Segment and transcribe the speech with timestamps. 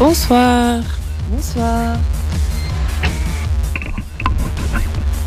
[0.00, 0.80] Bonsoir.
[1.30, 1.98] Bonsoir.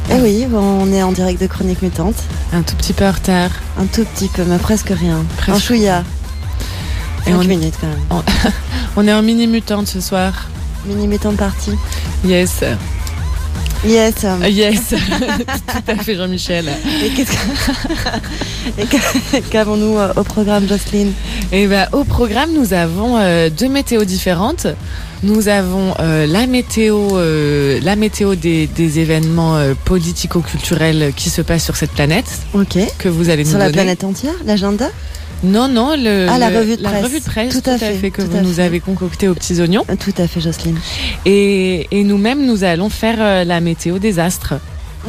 [0.10, 2.16] Eh oui, bon, on est en direct de Chronique Mutante.
[2.54, 3.52] Un tout petit peu en retard.
[3.80, 5.24] Un tout petit peu, mais presque rien.
[5.38, 5.50] Presque.
[5.58, 6.04] Un chouïa.
[7.28, 8.24] Et 5 on- minutes quand même.
[8.96, 10.48] On est en mini mutante ce soir.
[10.88, 11.72] Mini Mutante party.
[12.26, 12.64] Yes.
[13.86, 14.26] Yes.
[14.50, 14.90] Yes.
[14.90, 16.66] tout à fait Jean-Michel.
[17.04, 18.86] Et
[19.52, 21.12] qu'avons-nous euh, au programme, Jocelyne?
[21.56, 24.66] Et ben au programme nous avons euh, deux météos différentes.
[25.22, 31.64] Nous avons euh, la météo, euh, la météo des, des événements politico-culturels qui se passent
[31.64, 32.78] sur cette planète Ok.
[32.98, 33.78] que vous allez nous Sur la donner.
[33.78, 34.90] planète entière, l'agenda?
[35.44, 37.04] Non, non, le, Ah, la revue de presse.
[37.04, 38.62] revue de presse, Tout à fait, que tout vous nous fait.
[38.64, 39.86] avez concocté aux petits oignons.
[40.00, 40.80] Tout à fait, Jocelyne.
[41.26, 44.56] Et, et nous-mêmes, nous allons faire la météo des astres.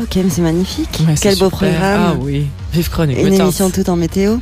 [0.00, 1.02] Ok, mais c'est magnifique.
[1.06, 1.50] Ouais, Quel beau super.
[1.70, 2.00] programme.
[2.04, 3.18] Ah oui, vive chronique.
[3.18, 4.36] Une émission toute en météo.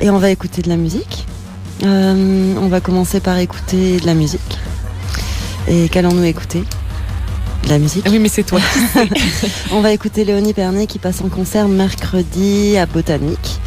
[0.00, 1.26] Et on va écouter de la musique.
[1.82, 4.58] Euh, on va commencer par écouter de la musique.
[5.68, 6.62] Et qu'allons-nous écouter?
[7.64, 8.04] De la musique?
[8.06, 8.60] Ah oui, mais c'est toi.
[9.72, 13.60] On va écouter Léonie Pernet qui passe en concert mercredi à Botanique.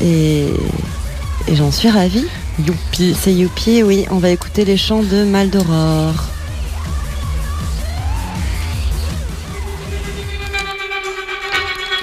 [0.00, 0.46] Et,
[1.46, 2.26] et j'en suis ravie.
[2.66, 3.14] Youpi.
[3.20, 4.06] C'est Youpi, oui.
[4.10, 6.24] On va écouter les chants de Mal d'Aurore.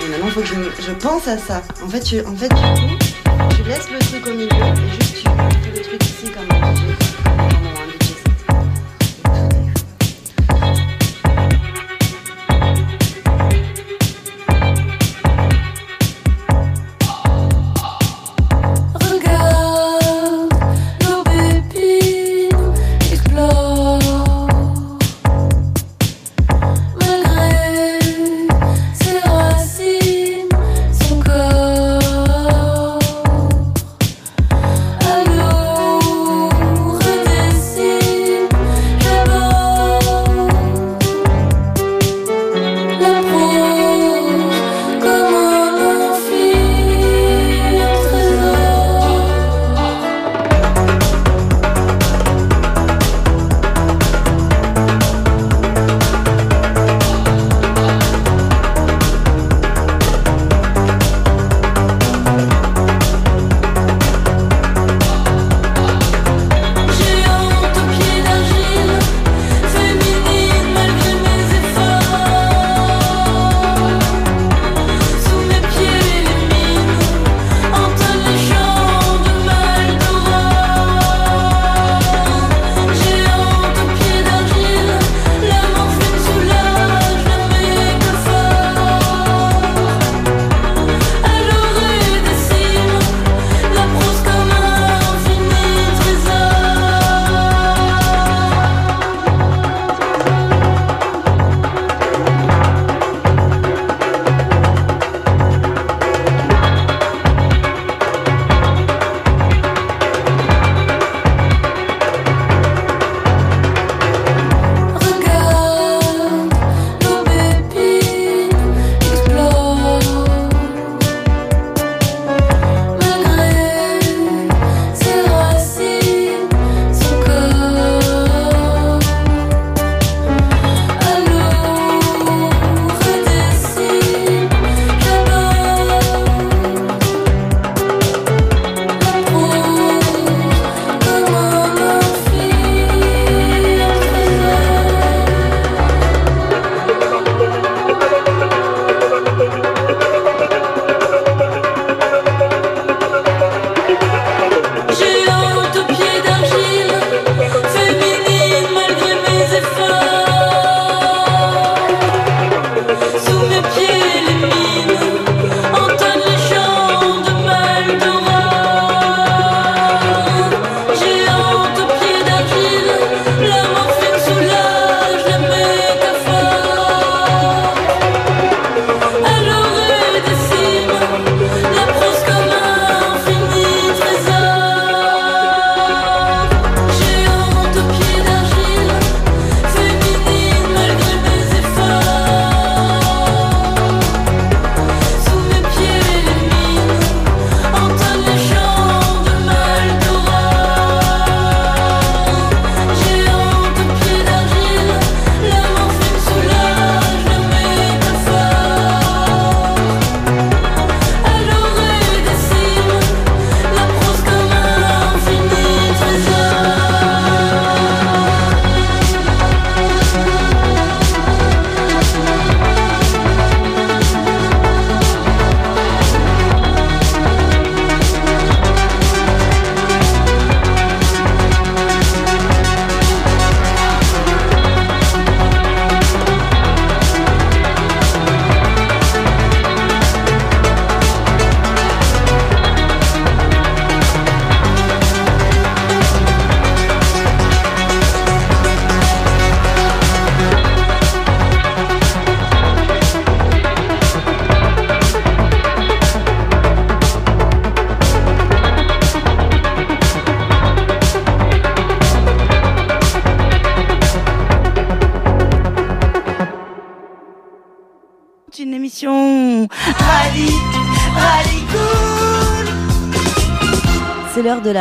[0.03, 1.63] Et maintenant, il faut que je, je pense à ça.
[1.83, 3.04] En fait, tu, en fait, du coup,
[3.67, 6.54] laisses le truc au milieu et juste tu fais le truc ici comme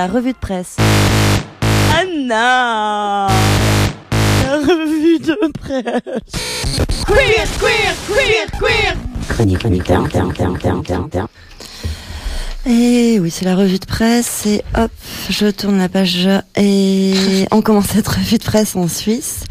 [0.07, 0.77] la revue de presse.
[1.99, 3.27] Anna,
[4.45, 6.21] la revue de presse.
[7.07, 8.97] Queer, queer, queer, queer.
[9.31, 11.27] Chronique, chronique, terre, terre, terre, terre, terre, terre.
[12.67, 14.45] Et oui, c'est la revue de presse.
[14.45, 14.91] Et hop,
[15.31, 16.29] je tourne la page.
[16.57, 19.45] Et on commence cette revue de presse en Suisse,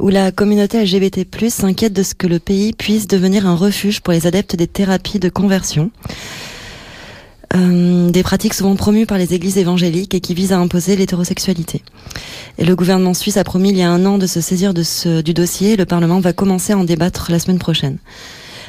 [0.00, 4.12] où la communauté LGBT+, s'inquiète de ce que le pays puisse devenir un refuge pour
[4.12, 5.92] les adeptes des thérapies de conversion.
[7.54, 11.82] Euh, des pratiques souvent promues par les églises évangéliques et qui visent à imposer l'hétérosexualité.
[12.58, 14.82] Et le gouvernement suisse a promis il y a un an de se saisir de
[14.82, 17.98] ce, du dossier le Parlement va commencer à en débattre la semaine prochaine.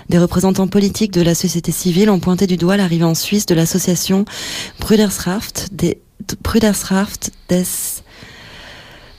[0.10, 3.56] Des représentants politiques de la société civile ont pointé du doigt l'arrivée en Suisse de
[3.56, 4.26] l'association
[4.80, 6.00] Bruderschaft des
[6.44, 7.64] Bruderschaft des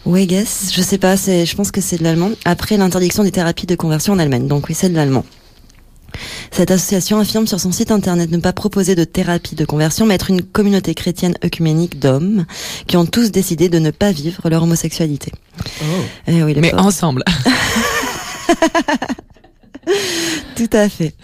[0.07, 3.75] Weges, je sais pas, je pense que c'est de l'allemand, après l'interdiction des thérapies de
[3.75, 4.47] conversion en Allemagne.
[4.47, 5.25] Donc oui, c'est de l'allemand.
[6.51, 10.15] Cette association affirme sur son site internet ne pas proposer de thérapie de conversion, mais
[10.15, 12.47] être une communauté chrétienne œcuménique d'hommes
[12.87, 15.33] qui ont tous décidé de ne pas vivre leur homosexualité.
[16.27, 16.87] Eh oui, les Mais pauvres.
[16.87, 17.23] ensemble.
[20.57, 21.15] Tout à fait.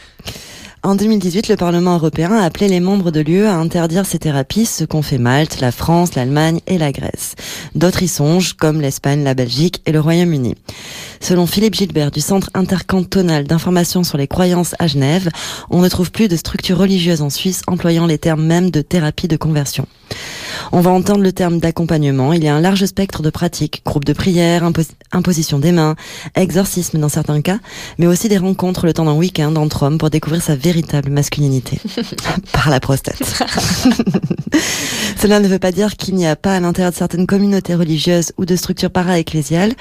[0.84, 4.66] En 2018, le Parlement européen a appelé les membres de l'UE à interdire ces thérapies,
[4.66, 7.36] ce qu'ont fait Malte, la France, l'Allemagne et la Grèce.
[7.76, 10.56] D'autres y songent, comme l'Espagne, la Belgique et le Royaume-Uni.
[11.20, 15.30] Selon Philippe Gilbert du Centre intercantonal d'information sur les croyances à Genève,
[15.70, 19.28] on ne trouve plus de structures religieuses en Suisse employant les termes même de thérapie
[19.28, 19.86] de conversion.
[20.70, 22.32] On va entendre le terme d'accompagnement.
[22.32, 25.96] Il y a un large spectre de pratiques, groupes de prière, impos- imposition des mains,
[26.36, 27.58] exorcisme dans certains cas,
[27.98, 31.80] mais aussi des rencontres le temps d'un week-end entre hommes pour découvrir sa véritable masculinité
[32.52, 33.20] par la prostate.
[35.20, 38.32] Cela ne veut pas dire qu'il n'y a pas à l'intérieur de certaines communautés religieuses
[38.38, 39.72] ou de structures para-ecclésiales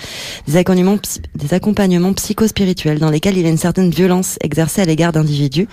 [0.48, 0.98] des accompagnements,
[1.36, 5.68] des accompagnements psychospirituels dans lesquels il y a une certaine violence exercée à l'égard d'individus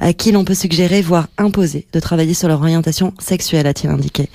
[0.00, 4.28] à qui l'on peut suggérer, voire imposer, de travailler sur leur orientation sexuelle, a-t-il indiqué.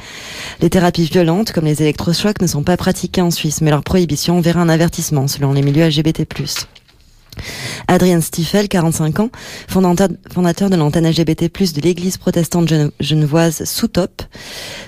[0.62, 4.42] Les thérapies violentes, comme les électrochocs, ne sont pas pratiquées en Suisse, mais leur prohibition
[4.42, 6.26] verra un avertissement selon les milieux LGBT+.
[7.88, 9.30] Adrien Stiefel, 45 ans,
[9.68, 14.22] fondateur, de l'antenne LGBT+, de l'église protestante gene- genevoise Soutop,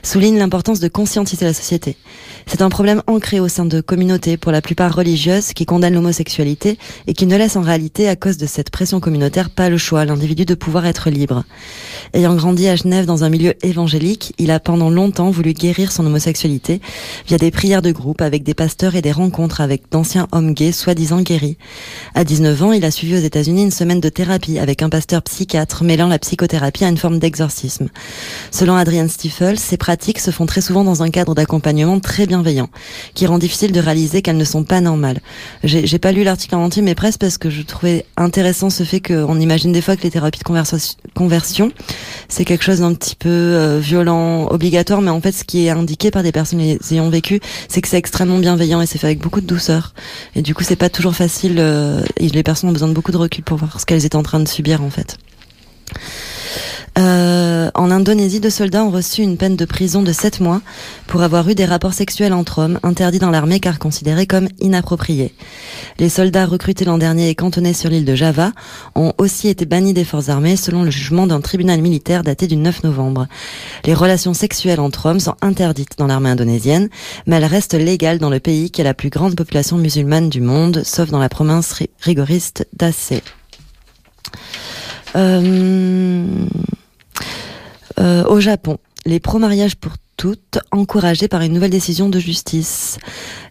[0.04, 1.98] souligne l'importance de conscientiser la société.
[2.46, 6.78] C'est un problème ancré au sein de communautés, pour la plupart religieuses, qui condamnent l'homosexualité
[7.06, 10.02] et qui ne laissent en réalité, à cause de cette pression communautaire, pas le choix
[10.02, 11.44] à l'individu de pouvoir être libre.
[12.14, 16.06] Ayant grandi à Genève dans un milieu évangélique, il a pendant longtemps voulu guérir son
[16.06, 16.80] homosexualité
[17.28, 20.72] via des prières de groupe avec des pasteurs et des rencontres avec d'anciens hommes gays
[20.72, 21.58] soi-disant guéris.
[22.38, 25.84] 19 ans, il a suivi aux États-Unis une semaine de thérapie avec un pasteur psychiatre
[25.84, 27.88] mêlant la psychothérapie à une forme d'exorcisme.
[28.52, 32.70] Selon Adrian Stiefel, ces pratiques se font très souvent dans un cadre d'accompagnement très bienveillant,
[33.16, 35.20] qui rend difficile de réaliser qu'elles ne sont pas normales.
[35.64, 39.00] J'ai pas lu l'article en entier, mais presque parce que je trouvais intéressant ce fait
[39.00, 41.72] qu'on imagine des fois que les thérapies de conversion,
[42.30, 45.72] c'est quelque chose d'un petit peu euh, violent, obligatoire, mais en fait, ce qui est
[45.72, 49.22] indiqué par des personnes ayant vécu, c'est que c'est extrêmement bienveillant et c'est fait avec
[49.22, 49.96] beaucoup de douceur.
[50.36, 51.56] Et du coup, c'est pas toujours facile.
[51.58, 54.24] euh, les personnes ont besoin de beaucoup de recul pour voir ce qu'elles étaient en
[54.24, 55.18] train de subir, en fait.
[56.98, 60.62] Euh, en Indonésie, deux soldats ont reçu une peine de prison de 7 mois
[61.06, 65.36] pour avoir eu des rapports sexuels entre hommes, interdits dans l'armée car considérés comme inappropriés.
[66.00, 68.52] Les soldats recrutés l'an dernier et cantonnés sur l'île de Java
[68.96, 72.56] ont aussi été bannis des forces armées selon le jugement d'un tribunal militaire daté du
[72.56, 73.28] 9 novembre.
[73.86, 76.90] Les relations sexuelles entre hommes sont interdites dans l'armée indonésienne,
[77.28, 80.42] mais elles restent légales dans le pays qui a la plus grande population musulmane du
[80.42, 83.22] monde, sauf dans la province ri- rigoriste d'Aceh.
[85.18, 86.46] Euh,
[88.00, 92.98] euh, au Japon, les pro-mariages pour toutes encouragés par une nouvelle décision de justice.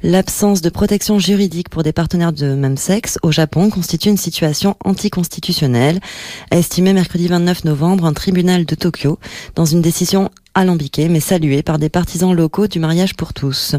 [0.02, 4.76] L'absence de protection juridique pour des partenaires de même sexe au Japon constitue une situation
[4.84, 6.00] anticonstitutionnelle,
[6.50, 9.18] a estimé mercredi 29 novembre un tribunal de Tokyo
[9.54, 13.76] dans une décision alambiquée mais saluée par des partisans locaux du mariage pour tous.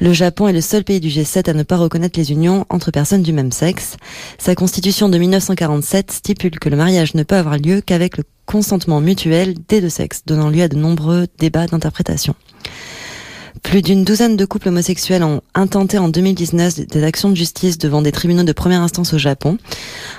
[0.00, 2.90] Le Japon est le seul pays du G7 à ne pas reconnaître les unions entre
[2.90, 3.96] personnes du même sexe.
[4.38, 9.00] Sa constitution de 1947 stipule que le mariage ne peut avoir lieu qu'avec le consentement
[9.00, 12.34] mutuel des deux sexes, donnant lieu à de nombreux débats d'interprétation.
[13.62, 18.02] Plus d'une douzaine de couples homosexuels ont intenté en 2019 des actions de justice devant
[18.02, 19.58] des tribunaux de première instance au Japon,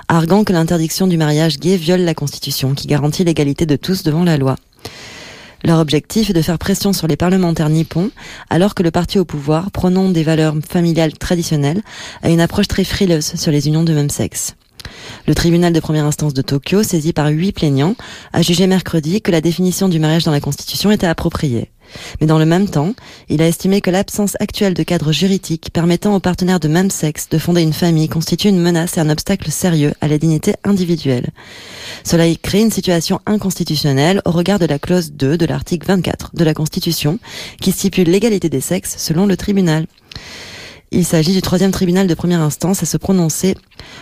[0.08, 4.24] arguant que l'interdiction du mariage gay viole la Constitution, qui garantit l'égalité de tous devant
[4.24, 4.56] la loi.
[5.64, 8.12] Leur objectif est de faire pression sur les parlementaires nippons,
[8.50, 11.82] alors que le parti au pouvoir, prônant des valeurs familiales traditionnelles,
[12.22, 14.56] a une approche très frileuse sur les unions de même sexe.
[15.28, 17.96] Le tribunal de première instance de Tokyo, saisi par huit plaignants,
[18.34, 21.72] a jugé mercredi que la définition du mariage dans la Constitution était appropriée.
[22.20, 22.94] Mais dans le même temps,
[23.30, 27.30] il a estimé que l'absence actuelle de cadre juridique permettant aux partenaires de même sexe
[27.30, 31.30] de fonder une famille constitue une menace et un obstacle sérieux à la dignité individuelle.
[32.04, 36.44] Cela crée une situation inconstitutionnelle au regard de la clause 2 de l'article 24 de
[36.44, 37.20] la Constitution
[37.62, 39.86] qui stipule l'égalité des sexes selon le tribunal.
[40.92, 43.56] Il s'agit du troisième tribunal de première instance à se prononcer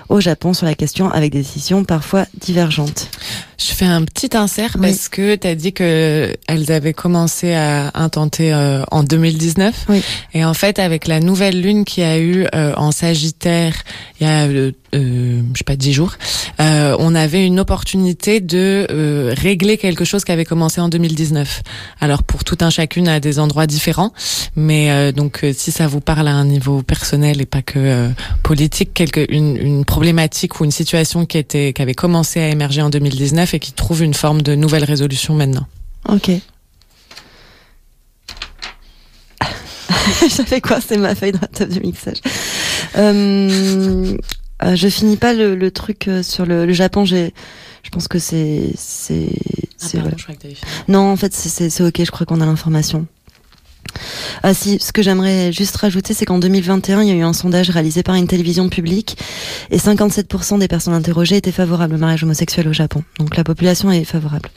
[0.09, 3.09] au Japon sur la question avec des décisions parfois divergentes.
[3.57, 4.81] Je fais un petit insert Oui.
[4.87, 9.85] parce que tu as dit que elles avaient commencé à intenter euh, en 2019.
[9.89, 10.01] Oui.
[10.33, 13.73] Et en fait, avec la nouvelle lune qui a eu euh, en Sagittaire
[14.19, 16.13] il y a, euh, euh, je sais pas, dix jours,
[16.59, 18.87] on avait une opportunité de
[19.37, 21.61] régler quelque chose qui avait commencé en 2019.
[21.99, 24.13] Alors pour tout un chacune à des endroits différents,
[24.55, 28.09] mais donc si ça vous parle à un niveau personnel et pas que euh,
[28.41, 32.81] politique, quelque une, une problématique ou une situation qui était qui avait commencé à émerger
[32.81, 35.67] en 2019 et qui trouve une forme de nouvelle résolution maintenant.
[36.09, 36.29] Ok.
[40.35, 42.17] J'avais quoi C'est ma feuille de la table de mixage.
[42.97, 44.17] Euh,
[44.63, 47.05] euh, je finis pas le, le truc sur le, le Japon.
[47.05, 47.33] J'ai,
[47.83, 49.29] je pense que c'est, c'est,
[49.93, 50.15] voilà.
[50.17, 50.57] fini.
[50.87, 52.01] Non, en fait, c'est ok.
[52.03, 53.05] Je crois qu'on a l'information.
[54.43, 57.33] Ah si, ce que j'aimerais juste rajouter, c'est qu'en 2021, il y a eu un
[57.33, 59.17] sondage réalisé par une télévision publique
[59.71, 63.03] et 57% des personnes interrogées étaient favorables au mariage homosexuel au Japon.
[63.19, 64.49] Donc la population est favorable.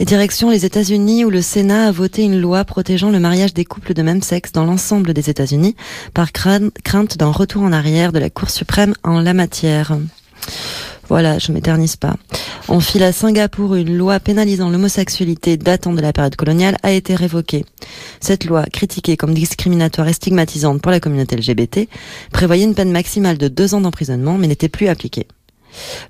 [0.00, 3.64] Et direction les États-Unis où le Sénat a voté une loi protégeant le mariage des
[3.64, 5.74] couples de même sexe dans l'ensemble des États-Unis
[6.14, 9.96] par crainte d'un retour en arrière de la Cour suprême en la matière.
[11.08, 12.16] Voilà, je m'éternise pas.
[12.68, 17.14] On file à Singapour une loi pénalisant l'homosexualité datant de la période coloniale a été
[17.14, 17.64] révoquée.
[18.20, 21.88] Cette loi, critiquée comme discriminatoire et stigmatisante pour la communauté LGBT,
[22.30, 25.26] prévoyait une peine maximale de deux ans d'emprisonnement mais n'était plus appliquée.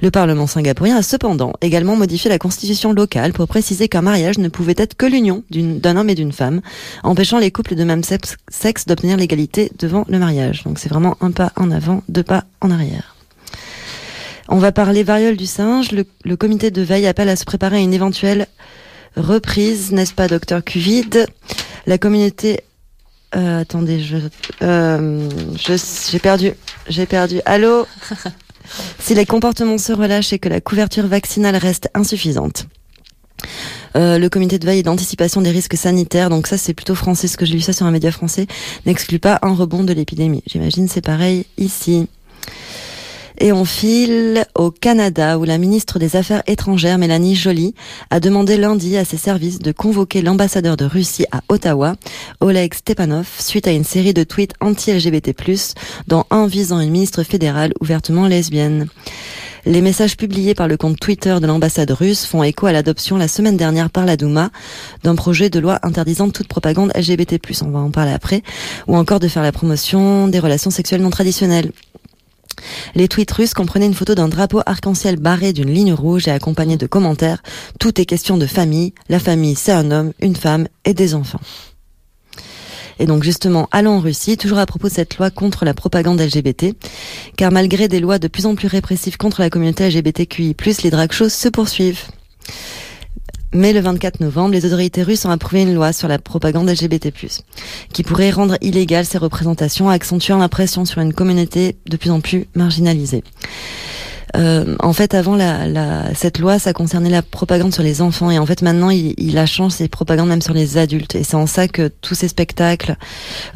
[0.00, 4.48] Le Parlement singapourien a cependant également modifié la constitution locale pour préciser qu'un mariage ne
[4.48, 6.60] pouvait être que l'union d'un homme et d'une femme,
[7.02, 10.64] empêchant les couples de même sexe d'obtenir l'égalité devant le mariage.
[10.64, 13.17] Donc c'est vraiment un pas en avant, deux pas en arrière.
[14.48, 15.92] On va parler variole du singe.
[15.92, 18.46] Le, le comité de veille appelle à se préparer à une éventuelle
[19.16, 21.26] reprise, n'est-ce pas, docteur Cuvide?
[21.86, 22.60] La communauté.
[23.36, 24.16] Euh, attendez, je,
[24.62, 25.74] euh, je,
[26.10, 26.52] j'ai perdu,
[26.88, 27.40] j'ai perdu.
[27.44, 27.86] Allô?
[28.98, 32.66] Si les comportements se relâchent et que la couverture vaccinale reste insuffisante.
[33.96, 37.28] Euh, le comité de veille et d'anticipation des risques sanitaires, donc ça c'est plutôt français,
[37.28, 38.46] ce que j'ai lu ça sur un média français,
[38.84, 40.42] n'exclut pas un rebond de l'épidémie.
[40.46, 42.08] J'imagine c'est pareil ici.
[43.40, 47.74] Et on file au Canada où la ministre des Affaires étrangères, Mélanie Joly,
[48.10, 51.94] a demandé lundi à ses services de convoquer l'ambassadeur de Russie à Ottawa,
[52.40, 55.34] Oleg Stepanov, suite à une série de tweets anti-LGBT+,
[56.08, 58.88] dont un visant une ministre fédérale ouvertement lesbienne.
[59.66, 63.28] Les messages publiés par le compte Twitter de l'ambassade russe font écho à l'adoption la
[63.28, 64.50] semaine dernière par la Douma
[65.04, 68.42] d'un projet de loi interdisant toute propagande LGBT+, on va en parler après,
[68.86, 71.70] ou encore de faire la promotion des relations sexuelles non traditionnelles.
[72.94, 76.76] Les tweets russes comprenaient une photo d'un drapeau arc-en-ciel barré d'une ligne rouge et accompagné
[76.76, 77.42] de commentaires
[77.78, 78.94] «Tout est question de famille.
[79.08, 81.40] La famille, c'est un homme, une femme et des enfants.»
[83.00, 86.20] Et donc justement, allons en Russie, toujours à propos de cette loi contre la propagande
[86.20, 86.74] LGBT,
[87.36, 91.12] car malgré des lois de plus en plus répressives contre la communauté LGBTQI+, les drag
[91.12, 92.02] shows se poursuivent.
[93.54, 97.12] Mais le 24 novembre, les autorités russes ont approuvé une loi sur la propagande LGBT+,
[97.92, 102.46] qui pourrait rendre illégales ces représentations, accentuant l'impression sur une communauté de plus en plus
[102.54, 103.24] marginalisée.
[104.36, 108.30] Euh, en fait, avant la, la, cette loi, ça concernait la propagande sur les enfants,
[108.30, 111.14] et en fait, maintenant, il, il a changé ses propagandes même sur les adultes.
[111.14, 112.96] Et c'est en ça que tous ces spectacles,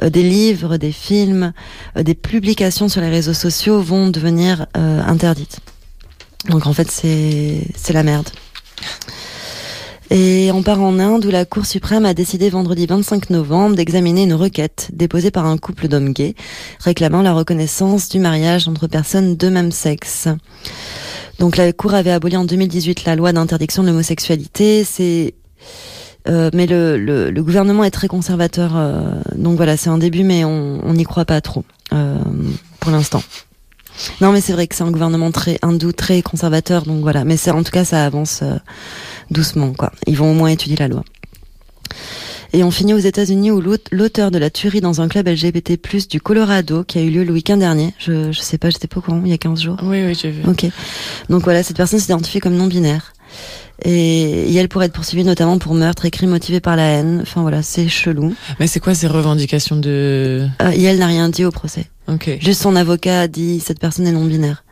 [0.02, 1.52] euh, des livres, des films,
[1.99, 5.61] euh, des publications sur les réseaux sociaux vont devenir euh, interdites.
[6.49, 8.28] Donc en fait, c'est c'est la merde.
[10.14, 14.25] Et on part en Inde où la Cour suprême a décidé vendredi 25 novembre d'examiner
[14.25, 16.35] une requête déposée par un couple d'hommes gays
[16.81, 20.28] réclamant la reconnaissance du mariage entre personnes de même sexe.
[21.38, 24.85] Donc la Cour avait aboli en 2018 la loi d'interdiction de l'homosexualité.
[24.85, 25.33] C'est
[26.28, 30.25] euh, mais le, le, le, gouvernement est très conservateur, euh, donc voilà, c'est un début,
[30.25, 31.64] mais on n'y croit pas trop
[31.95, 32.19] euh,
[32.81, 33.23] pour l'instant.
[34.21, 37.25] Non, mais c'est vrai que c'est un gouvernement très hindou, très conservateur, donc voilà.
[37.25, 38.57] Mais c'est en tout cas, ça avance euh,
[39.32, 39.92] doucement, quoi.
[40.06, 41.04] Ils vont au moins étudier la loi.
[42.54, 46.20] Et on finit aux États-Unis où l'auteur de la tuerie dans un club LGBT+ du
[46.20, 49.00] Colorado, qui a eu lieu le week-end dernier, je, je sais pas, j'étais pas au
[49.00, 49.76] courant, il y a 15 jours.
[49.82, 50.42] Oui, oui, j'ai vu.
[50.46, 50.66] Ok.
[51.30, 53.14] Donc voilà, cette personne s'identifie comme non-binaire.
[53.84, 57.20] Et, et, elle pourrait être poursuivie notamment pour meurtre et crime motivé par la haine.
[57.22, 58.34] Enfin voilà, c'est chelou.
[58.60, 60.46] Mais c'est quoi ces revendications de...
[60.60, 61.86] Euh, et elle n'a rien dit au procès.
[62.06, 62.38] Ok.
[62.40, 64.62] Juste son avocat a dit cette personne est non-binaire.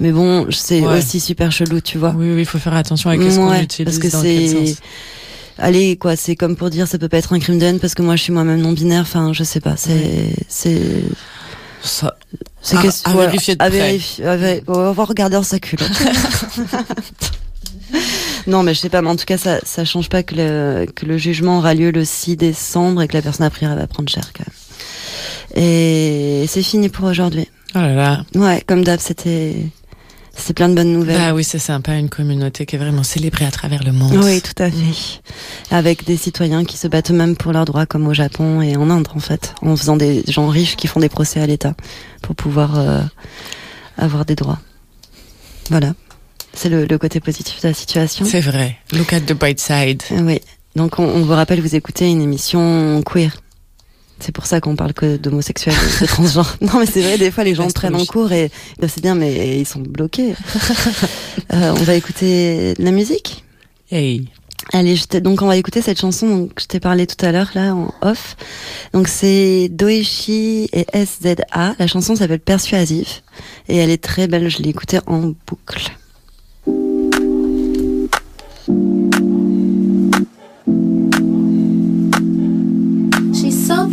[0.00, 0.98] Mais bon, c'est Ouais.
[0.98, 2.14] aussi super chelou, tu vois.
[2.16, 4.48] Oui, oui, il faut faire attention avec ce qu'on Ouais, utilise parce que dans quel
[4.48, 4.76] c'est sens.
[5.58, 7.94] allez quoi, c'est comme pour dire ça peut pas être un crime de haine parce
[7.94, 9.02] que moi je suis moi-même non binaire.
[9.02, 9.76] Enfin, je sais pas.
[9.76, 10.80] C'est c'est
[11.84, 12.16] Ça-
[12.60, 13.76] c'est À- à voilà, vérifier de à près.
[13.78, 15.90] vérifier- à vé- on va regarder dans sa culotte.
[18.46, 19.02] non, mais je sais pas.
[19.02, 21.90] Mais en tout cas, ça ça change pas que le que le jugement aura lieu
[21.90, 25.64] le 6 décembre et que la personne après elle va prendre cher quand même.
[25.64, 27.48] Et c'est fini pour aujourd'hui.
[27.74, 28.24] Oh là là.
[28.34, 29.54] Ouais, comme d'hab, c'était
[30.34, 31.18] c'était plein de bonnes nouvelles.
[31.18, 34.14] Bah oui, c'est sympa, une communauté qui est vraiment célébrée à travers le monde.
[34.24, 35.20] Oui, tout à fait.
[35.70, 38.88] Avec des citoyens qui se battent eux-mêmes pour leurs droits, comme au Japon et en
[38.90, 41.74] Inde, en fait, en faisant des gens riches qui font des procès à l'État
[42.22, 43.02] pour pouvoir euh,
[43.98, 44.58] avoir des droits.
[45.70, 45.94] Voilà.
[46.54, 48.24] C'est le, le côté positif de la situation.
[48.24, 48.76] C'est vrai.
[48.92, 50.02] Look at the bright side.
[50.10, 50.40] Oui.
[50.76, 53.41] Donc, on, on vous rappelle, vous écoutez une émission queer.
[54.24, 56.56] C'est pour ça qu'on parle que d'homosexuels et de transgenres.
[56.60, 58.50] Non, mais c'est vrai, des fois, les gens Reste prennent en cours et
[58.86, 60.34] se dire, mais ils sont bloqués.
[61.52, 63.44] Euh, on va écouter de la musique
[63.90, 64.28] Hey.
[64.72, 67.32] Allez, je t'ai- donc on va écouter cette chanson dont je t'ai parlé tout à
[67.32, 68.36] l'heure là en off.
[68.94, 71.74] Donc c'est Doeshi et SZA.
[71.78, 73.22] La chanson s'appelle Persuasif
[73.68, 74.48] et elle est très belle.
[74.48, 75.90] Je l'ai écoutée en boucle.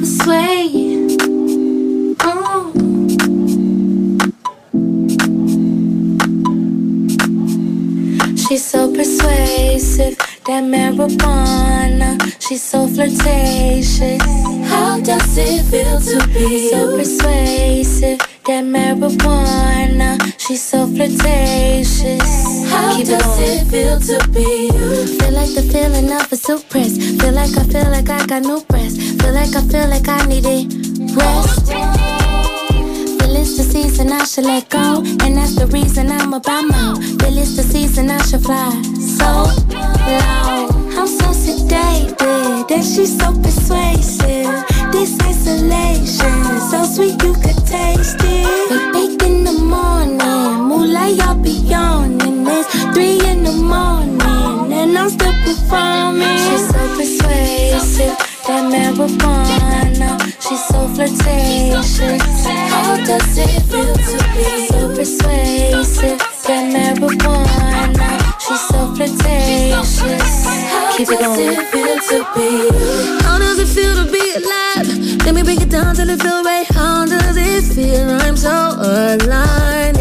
[0.10, 2.18] She's so persuasive.
[2.24, 2.72] Oh.
[8.36, 12.18] She's so persuasive, that marijuana.
[12.42, 14.24] She's so flirtatious.
[14.68, 18.18] How does it feel to be so persuasive?
[18.48, 20.18] That marijuana.
[20.40, 22.59] She's so flirtatious.
[22.70, 23.44] How Keep does going.
[23.44, 25.18] it feel to be you?
[25.18, 26.98] Feel like the feeling of a suppress.
[27.20, 28.96] Feel like I feel like I got no breath.
[29.22, 30.66] Feel like I feel like I need it.
[31.16, 31.68] Rest.
[33.20, 35.02] Feel it's the season I should let go.
[35.24, 39.30] And that's the reason I'm about my Feel it's the season I should fly so
[39.70, 40.70] low.
[40.98, 44.69] I'm so sedated and she's so persuasive.
[44.92, 48.72] This isolation, so sweet you could taste it.
[48.72, 52.46] We bake in the morning, moonlight y'all be yawning.
[52.48, 56.38] It's three in the morning and I'm still performing.
[56.46, 60.20] She's so persuasive, that marijuana.
[60.42, 62.46] She's so flirtatious.
[62.72, 66.20] How does it feel to be so persuasive?
[66.48, 68.19] That marijuana.
[68.50, 70.44] She's so flirtatious.
[70.46, 71.54] How Keep it does going.
[71.54, 73.24] it feel to be?
[73.24, 75.24] How does it feel to be alive?
[75.24, 76.66] Let me break it down till it feel right.
[76.74, 78.10] How does it feel?
[78.10, 79.99] I'm so aligned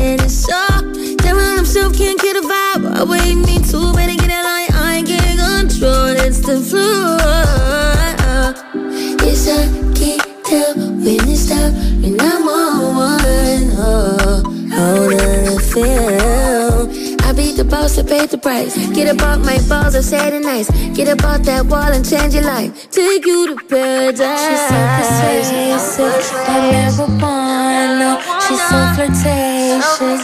[18.49, 18.75] price.
[18.97, 20.69] Get about my balls, I said it nice.
[20.97, 22.71] Get about that wall and change your life.
[22.91, 24.41] Take you to paradise.
[24.45, 28.11] She's so persuasive, that marijuana.
[28.45, 30.23] She's so flirtatious.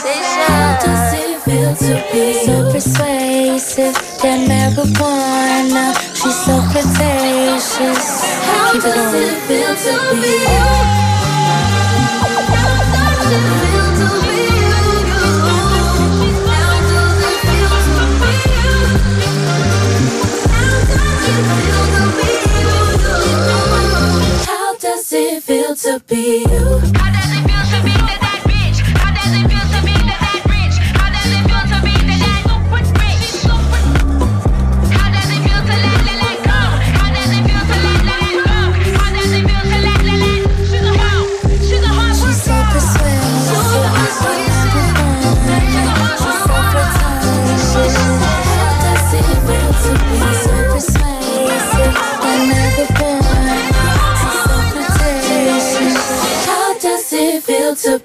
[0.48, 3.94] How does it feel to be so persuasive?
[4.22, 5.84] That marijuana.
[6.18, 8.04] She's so flirtatious.
[8.48, 8.84] How Keep
[13.50, 13.63] it
[25.04, 26.44] does it feel to be?
[26.44, 27.93] How does it feel to be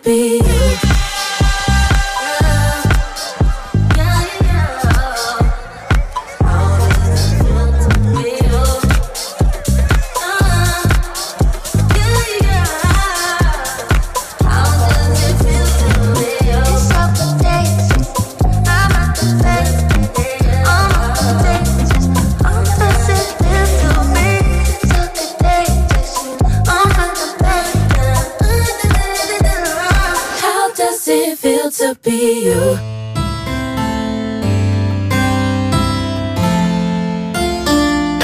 [0.10, 0.38] be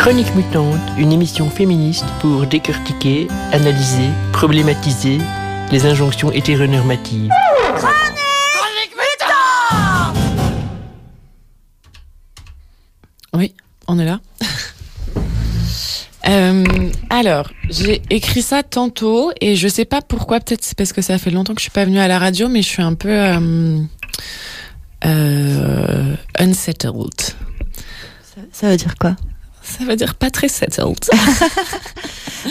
[0.06, 5.18] Chronique Mutante, une émission féministe pour décortiquer, analyser, problématiser
[5.72, 7.32] les injonctions hétéronormatives.
[13.34, 13.56] Oui,
[13.88, 14.20] on est là.
[16.28, 20.40] Euh, alors, j'ai écrit ça tantôt et je sais pas pourquoi.
[20.40, 22.48] Peut-être c'est parce que ça fait longtemps que je suis pas venue à la radio,
[22.48, 23.80] mais je suis un peu euh,
[25.06, 27.22] euh, unsettled.
[28.24, 29.16] Ça, ça veut dire quoi?
[29.66, 31.00] Ça veut dire pas très settled.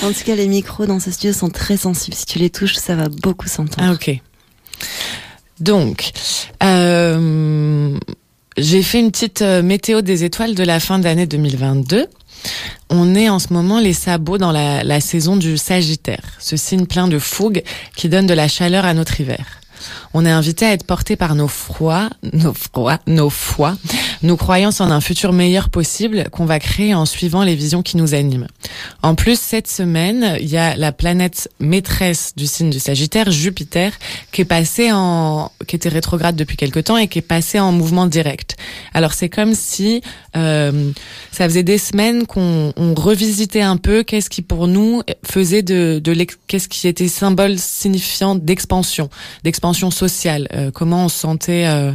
[0.02, 2.16] En tout cas, les micros dans ce studio sont très sensibles.
[2.16, 3.88] Si tu les touches, ça va beaucoup s'entendre.
[3.90, 4.20] Ah ok.
[5.60, 6.10] Donc,
[6.62, 7.96] euh,
[8.56, 12.06] j'ai fait une petite euh, météo des étoiles de la fin d'année 2022.
[12.90, 16.86] On est en ce moment les sabots dans la, la saison du Sagittaire, ce signe
[16.86, 17.62] plein de fougue
[17.96, 19.60] qui donne de la chaleur à notre hiver.
[20.16, 23.76] On est invité à être porté par nos froids, nos froids, nos foi,
[24.22, 27.96] nos croyances en un futur meilleur possible qu'on va créer en suivant les visions qui
[27.96, 28.46] nous animent.
[29.02, 33.92] En plus, cette semaine, il y a la planète maîtresse du signe du Sagittaire, Jupiter,
[34.30, 37.72] qui est passée en, qui était rétrograde depuis quelque temps et qui est passée en
[37.72, 38.56] mouvement direct.
[38.92, 40.00] Alors c'est comme si
[40.36, 40.92] euh,
[41.32, 46.00] ça faisait des semaines qu'on on revisitait un peu qu'est-ce qui pour nous faisait de,
[46.02, 46.14] de
[46.46, 49.10] qu'est-ce qui était symbole signifiant d'expansion,
[49.42, 50.03] d'expansion sociale,
[50.54, 51.66] euh, comment on se sentait.
[51.66, 51.92] euh,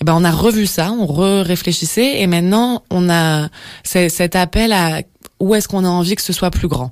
[0.00, 3.48] eh ben on a revu ça, on re-réfléchissait et maintenant on a
[3.84, 5.02] cet appel à
[5.40, 6.90] où est-ce qu'on a envie que ce soit plus grand.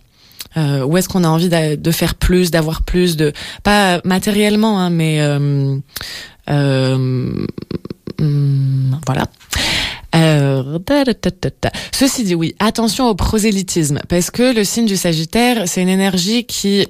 [0.59, 5.21] Euh, où est-ce qu'on a envie de faire plus, d'avoir plus, de pas matériellement, mais
[9.07, 9.27] voilà.
[11.93, 16.45] Ceci dit, oui, attention au prosélytisme, parce que le signe du Sagittaire, c'est une énergie
[16.45, 16.87] qui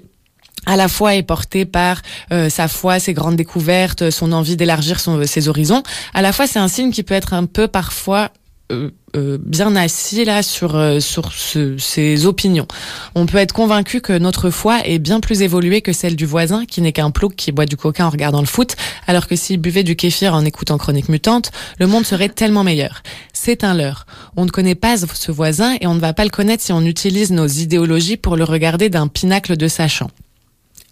[0.67, 4.99] à la fois est portée par euh, sa foi, ses grandes découvertes, son envie d'élargir
[5.01, 5.83] ses horizons.
[6.15, 8.31] À la fois, c'est un signe qui peut être un peu parfois
[8.71, 12.67] euh, euh, bien assis là sur euh, sur ce- ses opinions.
[13.15, 16.67] On peut être convaincu que notre foi est bien plus évoluée que celle du voisin,
[16.67, 19.57] qui n'est qu'un plouc qui boit du coca en regardant le foot, alors que s'il
[19.59, 23.03] buvait du kéfir en écoutant Chronique Mutante, le monde serait tellement meilleur.
[23.33, 24.05] C'est un leurre.
[24.37, 26.83] On ne connaît pas ce voisin et on ne va pas le connaître si on
[26.83, 30.11] utilise nos idéologies pour le regarder d'un pinacle de sachant.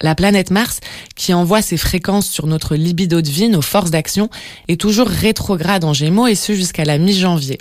[0.03, 0.81] La planète Mars,
[1.15, 4.29] qui envoie ses fréquences sur notre libido de vie, nos forces d'action,
[4.69, 7.59] est toujours rétrograde en Gémeaux et ce jusqu'à la mi-janvier.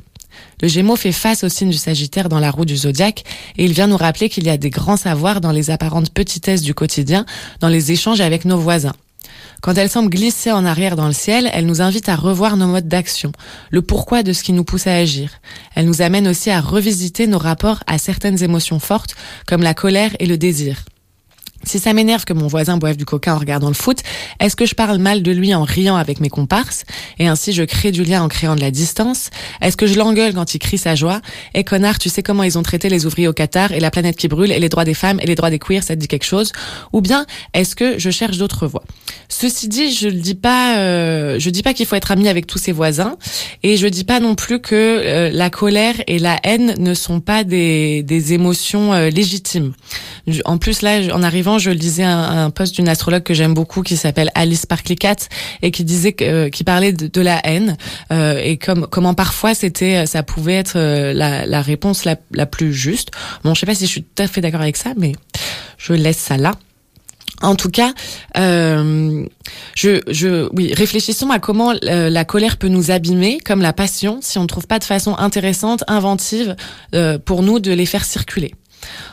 [0.61, 3.23] Le Gémeaux fait face au signe du Sagittaire dans la roue du zodiaque
[3.57, 6.61] et il vient nous rappeler qu'il y a des grands savoirs dans les apparentes petitesses
[6.61, 7.25] du quotidien,
[7.61, 8.95] dans les échanges avec nos voisins.
[9.61, 12.67] Quand elle semble glisser en arrière dans le ciel, elle nous invite à revoir nos
[12.67, 13.31] modes d'action,
[13.71, 15.31] le pourquoi de ce qui nous pousse à agir.
[15.73, 19.15] Elle nous amène aussi à revisiter nos rapports à certaines émotions fortes,
[19.47, 20.83] comme la colère et le désir.
[21.65, 23.99] Si ça m'énerve que mon voisin boive du coca en regardant le foot,
[24.39, 26.83] est-ce que je parle mal de lui en riant avec mes comparses?
[27.19, 29.29] Et ainsi je crée du lien en créant de la distance.
[29.61, 31.21] Est-ce que je l'engueule quand il crie sa joie?
[31.53, 34.15] Eh connard, tu sais comment ils ont traité les ouvriers au Qatar et la planète
[34.15, 36.07] qui brûle et les droits des femmes et les droits des queers, ça te dit
[36.07, 36.51] quelque chose?
[36.93, 38.83] Ou bien est-ce que je cherche d'autres voies?
[39.27, 42.45] Ceci dit, je ne dis pas, euh, je dis pas qu'il faut être ami avec
[42.45, 43.17] tous ses voisins
[43.63, 47.19] et je dis pas non plus que euh, la colère et la haine ne sont
[47.21, 49.73] pas des, des émotions euh, légitimes.
[50.45, 53.81] En plus là, en arrivant, je lisais un, un post d'une astrologue que j'aime beaucoup
[53.81, 55.15] qui s'appelle Alice Parklicat
[55.61, 57.77] et qui disait que, euh, qui parlait de, la haine
[58.11, 62.73] euh, et comme comment parfois c'était, ça pouvait être euh, la, la réponse la, plus
[62.73, 63.11] juste.
[63.43, 65.13] Bon, je sais pas si je suis tout à fait d'accord avec ça, mais
[65.77, 66.53] je laisse ça là.
[67.41, 67.93] En tout cas,
[68.37, 69.25] euh,
[69.75, 74.19] je, je, oui, réfléchissons à comment euh, la colère peut nous abîmer, comme la passion,
[74.21, 76.55] si on ne trouve pas de façon intéressante, inventive,
[76.93, 78.53] euh, pour nous de les faire circuler.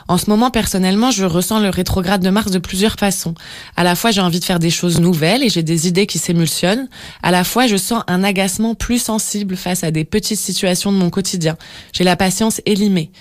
[0.07, 3.33] En ce moment, personnellement, je ressens le rétrograde de Mars de plusieurs façons.
[3.75, 6.19] À la fois, j'ai envie de faire des choses nouvelles et j'ai des idées qui
[6.19, 6.87] s'émulsionnent.
[7.21, 10.97] À la fois, je sens un agacement plus sensible face à des petites situations de
[10.97, 11.57] mon quotidien.
[11.93, 13.11] J'ai la patience élimée.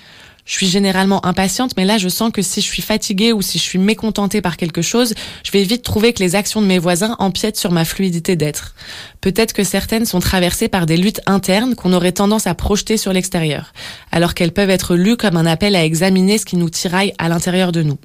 [0.44, 3.58] Je suis généralement impatiente, mais là, je sens que si je suis fatiguée ou si
[3.58, 6.80] je suis mécontentée par quelque chose, je vais vite trouver que les actions de mes
[6.80, 8.74] voisins empiètent sur ma fluidité d'être.
[9.20, 13.12] Peut-être que certaines sont traversées par des luttes internes qu'on aurait tendance à projeter sur
[13.12, 13.72] l'extérieur,
[14.10, 17.28] alors qu'elles peuvent être lues comme un appel à examiner ce qui nous tiraille à
[17.28, 17.98] l'intérieur de nous.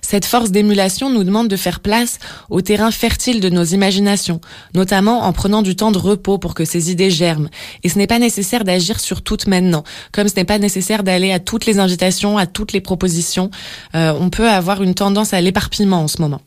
[0.00, 2.18] Cette force d'émulation nous demande de faire place
[2.50, 4.40] au terrain fertile de nos imaginations,
[4.74, 7.48] notamment en prenant du temps de repos pour que ces idées germent.
[7.82, 11.32] Et ce n'est pas nécessaire d'agir sur toutes maintenant, comme ce n'est pas nécessaire d'aller
[11.32, 13.50] à toutes les invitations, à toutes les propositions.
[13.94, 16.40] Euh, on peut avoir une tendance à l'éparpillement en ce moment.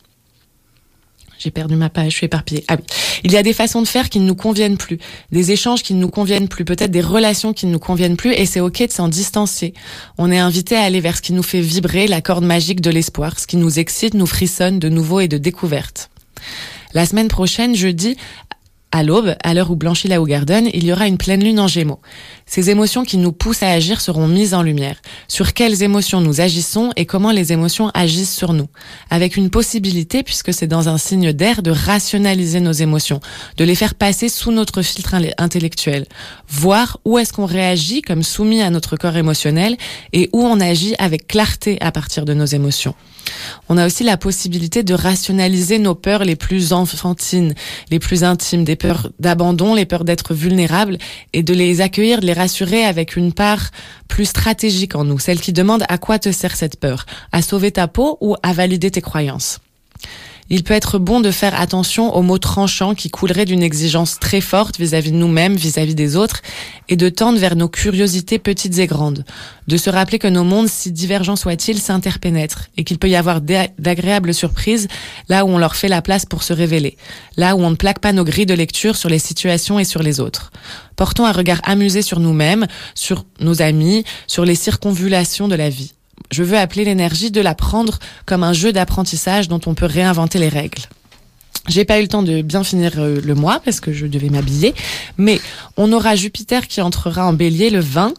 [1.38, 2.64] J'ai perdu ma page, je suis éparpillée.
[2.68, 2.86] Ah oui.
[3.24, 5.00] Il y a des façons de faire qui ne nous conviennent plus,
[5.32, 8.34] des échanges qui ne nous conviennent plus, peut-être des relations qui ne nous conviennent plus,
[8.34, 9.74] et c'est ok de s'en distancer.
[10.18, 12.90] On est invité à aller vers ce qui nous fait vibrer la corde magique de
[12.90, 16.10] l'espoir, ce qui nous excite, nous frissonne de nouveau et de découverte.
[16.94, 18.16] La semaine prochaine, jeudi,
[18.92, 21.68] À l'aube, à l'heure où blanchit la Garden, il y aura une pleine lune en
[21.68, 22.00] gémeaux.
[22.46, 25.02] Ces émotions qui nous poussent à agir seront mises en lumière.
[25.28, 28.68] Sur quelles émotions nous agissons et comment les émotions agissent sur nous.
[29.10, 33.20] Avec une possibilité, puisque c'est dans un signe d'air, de rationaliser nos émotions,
[33.58, 36.06] de les faire passer sous notre filtre intellectuel.
[36.48, 39.76] Voir où est-ce qu'on réagit comme soumis à notre corps émotionnel
[40.14, 42.96] et où on agit avec clarté à partir de nos émotions.
[43.70, 47.54] On a aussi la possibilité de rationaliser nos peurs les plus enfantines,
[47.92, 50.98] les plus intimes, des peurs d'abandon, les peurs d'être vulnérables,
[51.34, 53.72] et de les accueillir, de les rassurer avec une part
[54.08, 57.72] plus stratégique en nous, celle qui demande à quoi te sert cette peur, à sauver
[57.72, 59.60] ta peau ou à valider tes croyances?
[60.52, 64.42] Il peut être bon de faire attention aux mots tranchants qui couleraient d'une exigence très
[64.42, 66.44] forte vis-à-vis de nous-mêmes, vis-à-vis des autres,
[66.88, 69.26] et de tendre vers nos curiosités petites et grandes.
[69.68, 73.42] De se rappeler que nos mondes, si divergents soient-ils, s'interpénètrent, et qu'il peut y avoir
[73.42, 74.88] d'agréables surprises
[75.30, 76.96] là où on leur fait la place pour se révéler,
[77.38, 80.04] là où on ne plaque pas nos grilles de lecture sur les situations et sur
[80.04, 80.52] les autres.
[80.96, 85.95] Portons un regard amusé sur nous-mêmes, sur nos amis, sur les circonvulations de la vie
[86.32, 90.40] je veux appeler l'énergie de la prendre comme un jeu d'apprentissage dont on peut réinventer
[90.40, 90.84] les règles.
[91.68, 94.30] J'ai pas eu le temps de bien finir euh, le mois parce que je devais
[94.30, 94.76] m'habiller,
[95.18, 95.42] mais
[95.78, 98.14] on aura Jupiter qui entrera en bélier le 20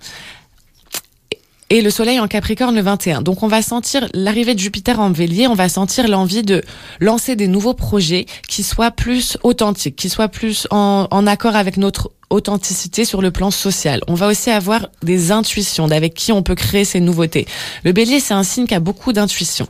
[1.70, 3.22] et le soleil en Capricorne le 21.
[3.22, 6.62] Donc on va sentir l'arrivée de Jupiter en Bélier, on va sentir l'envie de
[7.00, 11.76] lancer des nouveaux projets qui soient plus authentiques, qui soient plus en, en, accord avec
[11.76, 14.00] notre authenticité sur le plan social.
[14.08, 17.46] On va aussi avoir des intuitions d'avec qui on peut créer ces nouveautés.
[17.84, 19.68] Le Bélier, c'est un signe qui a beaucoup d'intuition.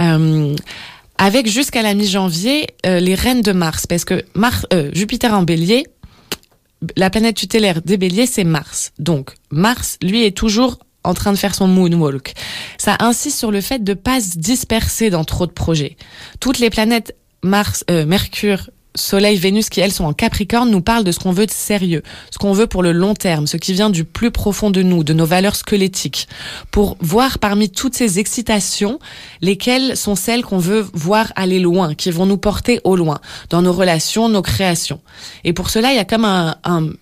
[0.00, 0.54] Euh,
[1.18, 5.42] avec jusqu'à la mi-janvier euh, les reines de Mars, parce que Mars, euh, Jupiter en
[5.42, 5.84] Bélier,
[6.96, 8.92] la planète tutélaire des Béliers, c'est Mars.
[8.98, 12.34] Donc Mars, lui, est toujours en train de faire son moonwalk.
[12.78, 15.96] Ça insiste sur le fait de pas se disperser dans trop de projets.
[16.40, 21.04] Toutes les planètes Mars, euh, Mercure, Soleil, Vénus, qui elles sont en Capricorne, nous parlent
[21.04, 23.72] de ce qu'on veut de sérieux, ce qu'on veut pour le long terme, ce qui
[23.72, 26.28] vient du plus profond de nous, de nos valeurs squelettiques,
[26.70, 28.98] pour voir parmi toutes ces excitations,
[29.40, 33.62] lesquelles sont celles qu'on veut voir aller loin, qui vont nous porter au loin, dans
[33.62, 35.00] nos relations, nos créations.
[35.44, 36.56] Et pour cela, il y a comme un,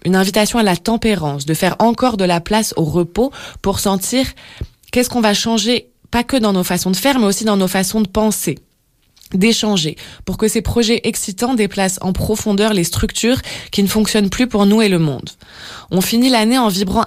[0.05, 3.33] une invitation à la tempérance, de faire encore de la place au repos
[3.63, 4.27] pour sentir
[4.93, 7.69] qu'est-ce qu'on va changer, pas que dans nos façons de faire, mais aussi dans nos
[7.69, 8.59] façons de penser
[9.35, 14.47] d'échanger pour que ces projets excitants déplacent en profondeur les structures qui ne fonctionnent plus
[14.47, 15.31] pour nous et le monde.
[15.91, 17.07] On finit l'année en vibrant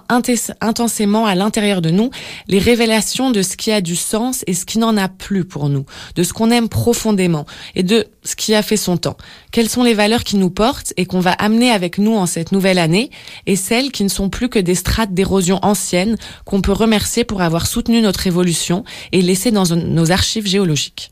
[0.60, 2.10] intensément à l'intérieur de nous
[2.48, 5.70] les révélations de ce qui a du sens et ce qui n'en a plus pour
[5.70, 9.18] nous, de ce qu'on aime profondément et de ce qui a fait son temps.
[9.52, 12.52] Quelles sont les valeurs qui nous portent et qu'on va amener avec nous en cette
[12.52, 13.10] nouvelle année
[13.48, 17.42] et celles qui ne sont plus que des strates d'érosion anciennes qu'on peut remercier pour
[17.42, 21.11] avoir soutenu notre évolution et laissé dans nos archives géologiques?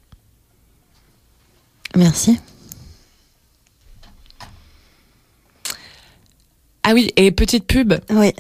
[1.96, 2.40] Merci.
[6.84, 7.94] Ah oui, et petite pub.
[8.10, 8.34] Oui.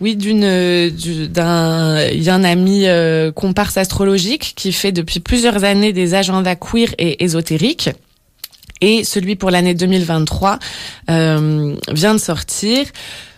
[0.00, 0.90] Oui, d'une
[1.28, 6.14] d'un il y a un ami euh, comparse astrologique qui fait depuis plusieurs années des
[6.14, 7.90] agendas queer et ésotériques.
[8.80, 10.58] Et celui pour l'année 2023
[11.10, 12.86] euh, vient de sortir.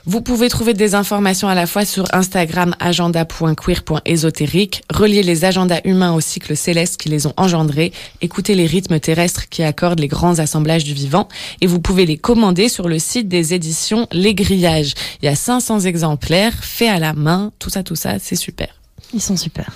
[0.06, 6.12] Vous pouvez trouver des informations à la fois sur Instagram agenda.queer.ésotérique, relier les agendas humains
[6.12, 7.90] au cycle céleste qui les ont engendrés,
[8.20, 11.26] écouter les rythmes terrestres qui accordent les grands assemblages du vivant,
[11.62, 14.92] et vous pouvez les commander sur le site des éditions Les Grillages.
[15.22, 18.78] Il y a 500 exemplaires faits à la main, tout ça, tout ça, c'est super.
[19.14, 19.70] Ils sont super.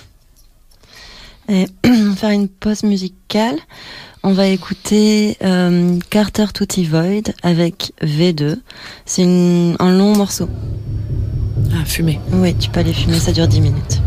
[1.49, 1.65] Et
[2.15, 3.57] faire une pause musicale.
[4.21, 8.57] On va écouter euh, Carter Tutti Void avec V2.
[9.05, 10.49] C'est un long morceau.
[11.73, 12.19] Ah, fumer.
[12.33, 14.01] Oui, tu peux aller fumer, ça dure 10 minutes.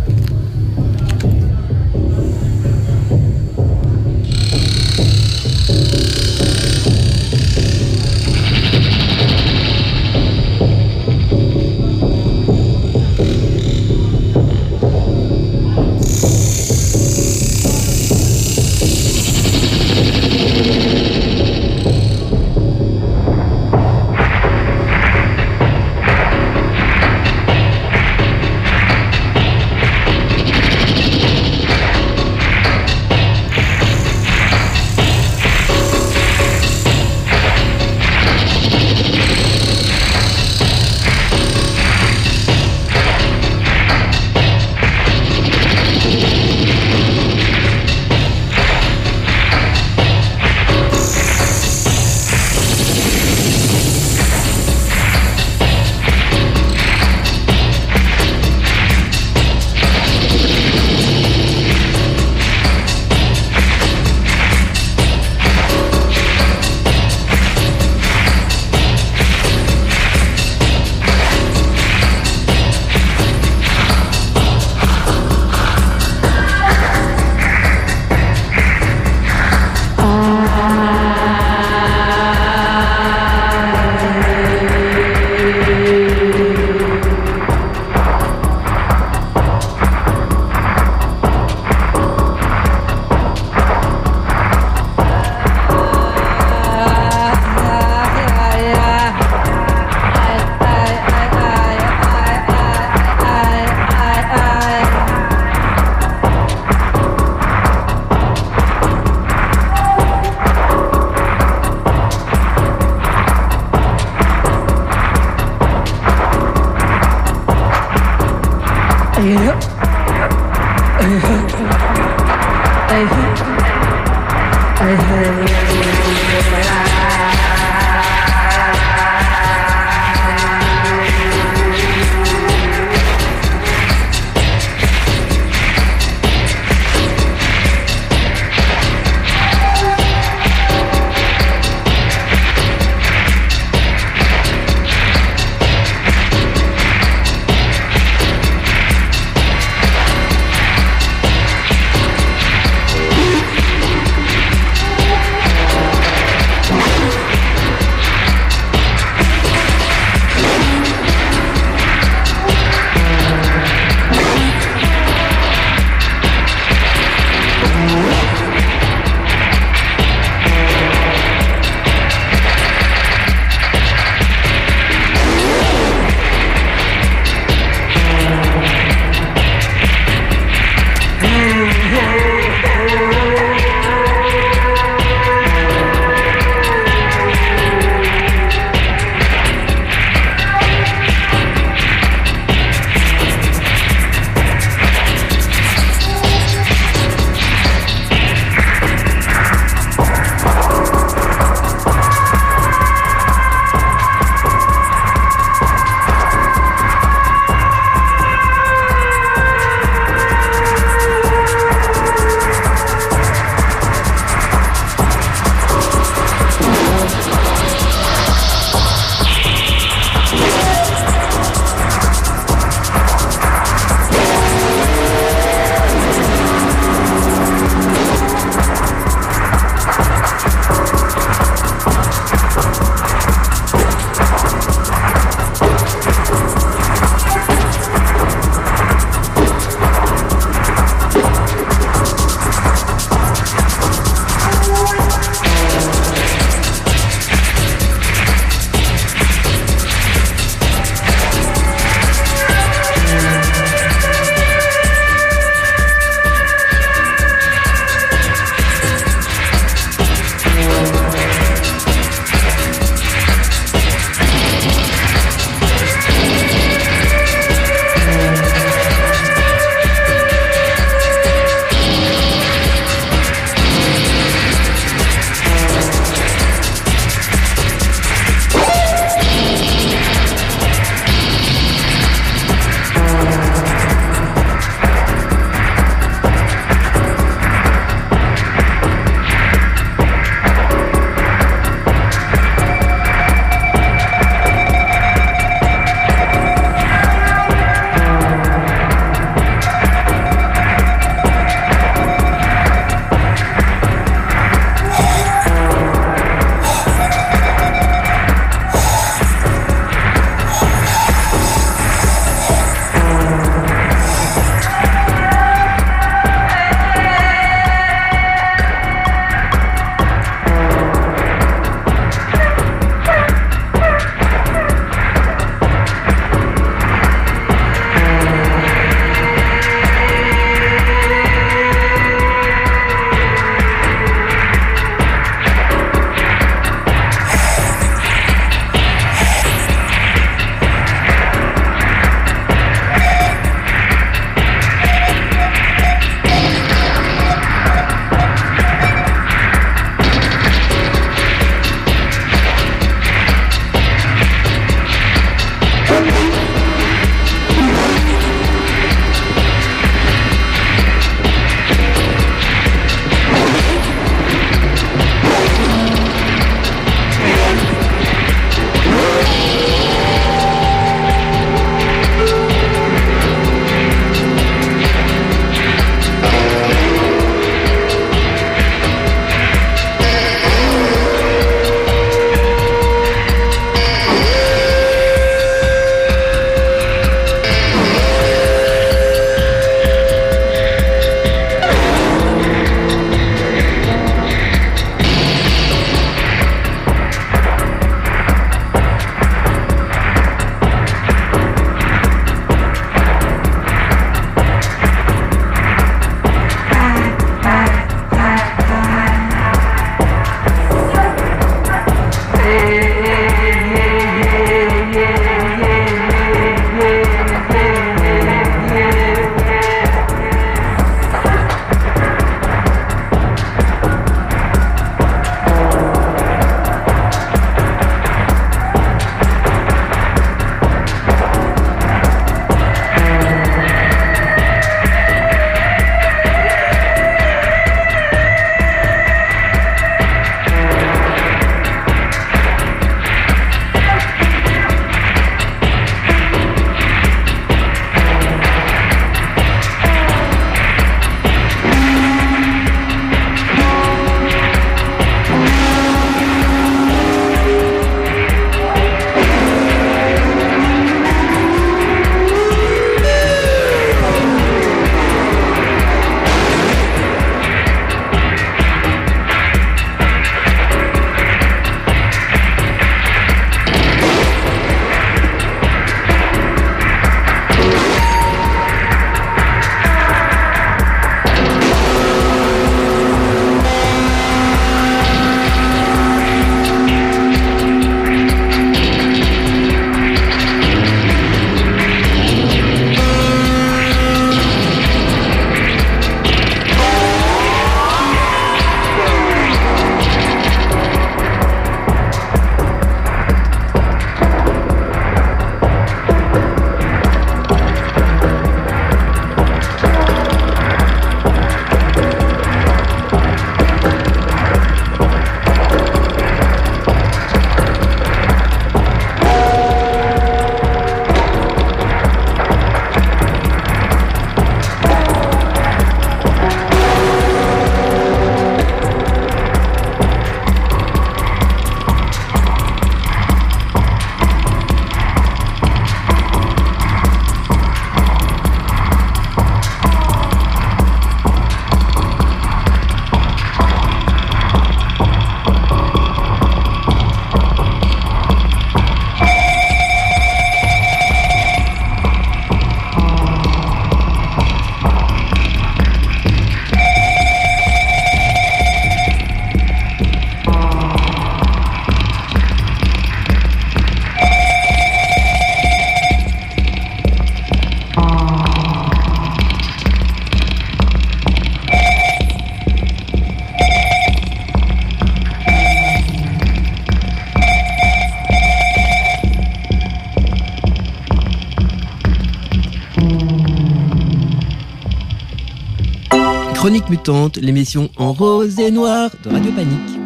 [586.92, 589.98] Mutante, l'émission en rose et noir de Radio Panique.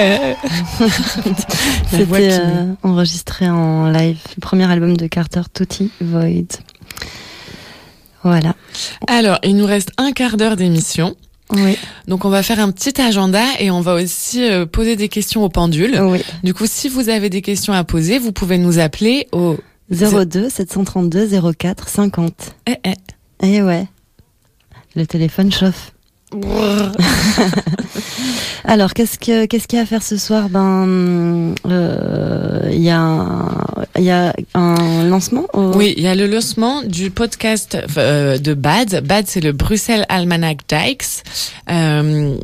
[1.90, 6.46] C'était euh, enregistré en live, le premier album de Carter Tutti, Void.
[8.22, 8.54] Voilà.
[9.06, 11.16] Alors, il nous reste un quart d'heure d'émission.
[11.52, 11.76] Oui.
[12.06, 15.44] Donc on va faire un petit agenda et on va aussi euh, poser des questions
[15.44, 16.00] au pendule.
[16.00, 16.22] Oui.
[16.42, 19.58] Du coup, si vous avez des questions à poser, vous pouvez nous appeler au
[19.90, 21.28] 02 732
[21.58, 22.54] 04 50.
[22.66, 22.94] Eh, eh.
[23.42, 23.86] Eh ouais.
[24.96, 25.92] Le téléphone chauffe.
[28.64, 30.48] Alors, qu'est-ce que qu'est-ce qu'il y a à faire ce soir?
[30.50, 33.48] Ben, euh, il y a un,
[33.98, 35.46] y a un lancement.
[35.54, 39.02] au- Oui, il y a le lancement du podcast euh, de BAD.
[39.06, 41.22] BAD, c'est le Bruxelles Almanac Dykes.
[41.70, 42.36] Euh,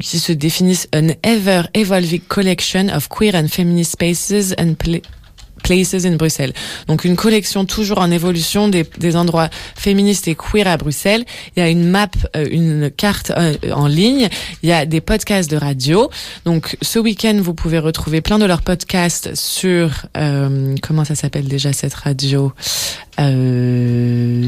[0.00, 4.74] qui se définissent an ever evolving collection of queer and feminist spaces and
[5.66, 6.52] places in Bruxelles.
[6.86, 11.24] Donc une collection toujours en évolution des, des endroits féministes et queer à Bruxelles.
[11.56, 14.28] Il y a une map, euh, une carte euh, en ligne.
[14.62, 16.10] Il y a des podcasts de radio.
[16.44, 21.48] Donc ce week-end, vous pouvez retrouver plein de leurs podcasts sur euh, comment ça s'appelle
[21.48, 22.52] déjà cette radio
[23.18, 24.42] Euh,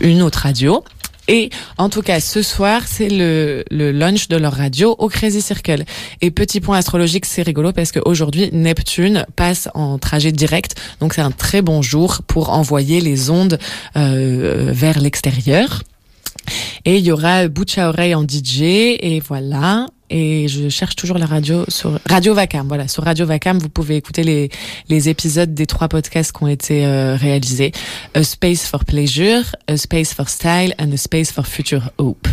[0.00, 0.84] Une autre radio.
[1.28, 5.42] Et en tout cas, ce soir, c'est le, le launch de leur radio au Crazy
[5.42, 5.84] Circle.
[6.20, 10.80] Et petit point astrologique, c'est rigolo parce qu'aujourd'hui, Neptune passe en trajet direct.
[11.00, 13.58] Donc c'est un très bon jour pour envoyer les ondes
[13.96, 15.82] euh, vers l'extérieur.
[16.84, 19.86] Et il y aura bouche à oreille en DJ et voilà.
[20.10, 22.66] Et je cherche toujours la radio sur Radio Vacam.
[22.66, 24.50] Voilà, sur Radio Vacam, vous pouvez écouter les
[24.88, 27.70] les épisodes des trois podcasts qui ont été euh, réalisés.
[28.14, 32.26] A Space for Pleasure, A Space for Style and A Space for Future Hope.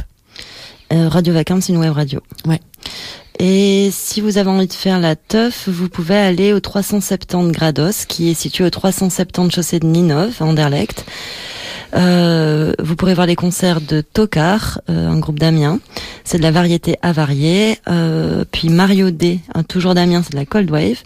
[0.92, 2.22] Euh, radio Vacances, c'est une web radio.
[2.46, 2.62] Ouais.
[3.40, 8.06] Et si vous avez envie de faire la teuf, vous pouvez aller au 370 Grados,
[8.08, 11.06] qui est situé au 370 chaussée de Ninov, à Anderlecht.
[11.96, 15.80] Euh, vous pourrez voir les concerts de Tokar, euh, un groupe d'Amiens.
[16.24, 17.78] C'est de la variété avariée.
[17.88, 21.04] Euh, puis Mario D, toujours d'Amiens, c'est de la Cold Wave.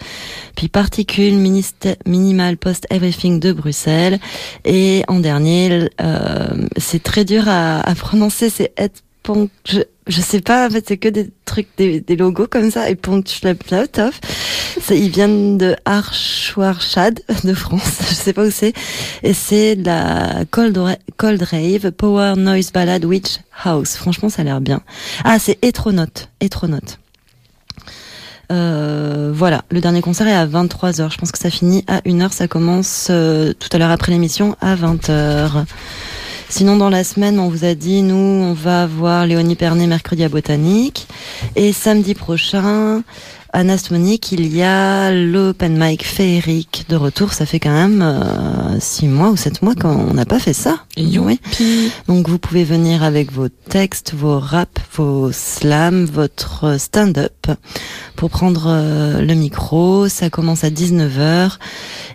[0.56, 4.20] Puis Particule, Ministe- Minimal Post Everything de Bruxelles.
[4.66, 8.92] Et en dernier, euh, c'est très dur à, prononcer, c'est Ed
[10.12, 12.96] je sais pas, en fait, c'est que des trucs, des, des logos comme ça, et
[12.96, 14.20] Punktschlepplautov.
[14.82, 18.74] C'est, ils viennent de Arschwarschad, de France, je sais pas où c'est.
[19.24, 20.78] Et c'est la Cold,
[21.18, 23.96] Cold Rave, Power Noise Ballad Witch House.
[23.96, 24.82] Franchement, ça a l'air bien.
[25.24, 27.00] Ah, c'est Etronaute, Etronaute.
[28.52, 31.12] Euh, voilà, le dernier concert est à 23h.
[31.12, 32.32] Je pense que ça finit à 1h.
[32.32, 35.64] Ça commence euh, tout à l'heure après l'émission à 20h.
[36.52, 40.26] Sinon, dans la semaine, on vous a dit, nous, on va voir Léonie Pernet mercredi
[40.26, 41.08] à Botanique.
[41.56, 43.04] Et samedi prochain,
[43.54, 47.34] à Nastmonique, il y a l'open mic féerique de retour.
[47.34, 50.78] Ça fait quand même euh, six mois ou sept mois qu'on n'a pas fait ça.
[51.26, 51.40] Oui.
[52.08, 57.48] Donc vous pouvez venir avec vos textes, vos raps, vos slams, votre stand-up
[58.16, 60.08] pour prendre euh, le micro.
[60.08, 61.58] Ça commence à 19h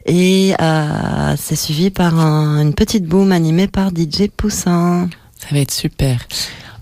[0.07, 5.09] et euh, c'est suivi par un- une petite boom animée par DJ Poussin.
[5.39, 6.19] Ça va être super.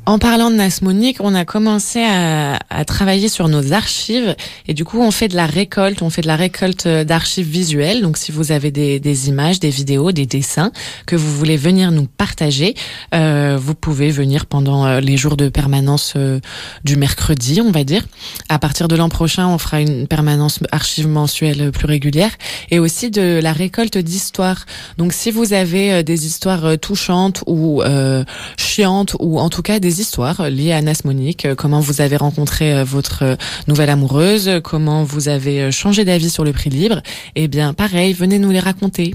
[0.06, 4.36] En parlant de Nasmonique, on a commencé à, à travailler sur nos archives
[4.68, 7.48] et du coup on fait de la récolte, on fait de la récolte euh, d'archives
[7.48, 8.02] visuelles.
[8.02, 10.72] Donc si vous avez des, des images, des vidéos, des dessins
[11.06, 12.74] que vous voulez venir nous partager,
[13.14, 16.38] euh, vous pouvez venir pendant euh, les jours de permanence euh,
[16.84, 18.04] du mercredi, on va dire.
[18.50, 22.32] À partir de l'an prochain, on fera une permanence archive mensuelle plus régulière
[22.70, 24.66] et aussi de la récolte d'histoires.
[24.98, 28.22] Donc si vous avez des histoires touchantes ou euh,
[28.58, 32.74] chiantes ou en tout cas des histoires liées à Nasmonique, euh, comment vous avez rencontré
[32.74, 33.36] euh, votre euh,
[33.68, 37.02] nouvelle amoureuse, euh, comment vous avez euh, changé d'avis sur le prix libre,
[37.34, 39.14] eh bien pareil, venez nous les raconter.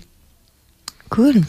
[1.10, 1.42] Cool.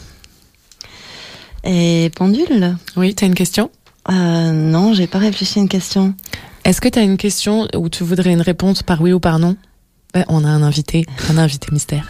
[1.63, 2.75] Et pendule?
[2.95, 3.69] Oui, t'as une question?
[4.09, 6.15] Euh, Non, j'ai pas réfléchi à une question.
[6.63, 9.55] Est-ce que t'as une question où tu voudrais une réponse par oui ou par non?
[10.13, 12.07] Ben, On a un invité, un invité mystère.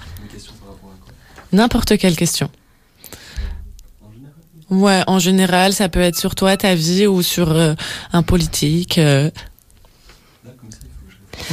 [1.53, 2.49] N'importe quelle question.
[4.72, 7.74] Ouais, en général, ça peut être sur toi, ta vie ou sur euh,
[8.13, 8.97] un politique.
[8.97, 9.30] euh.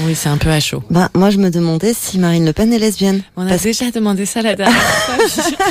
[0.00, 0.82] Oui, c'est un peu à chaud.
[0.90, 3.22] Bah, moi, je me demandais si Marine Le Pen est lesbienne.
[3.36, 5.16] On a Parce- déjà demandé ça la dernière fois.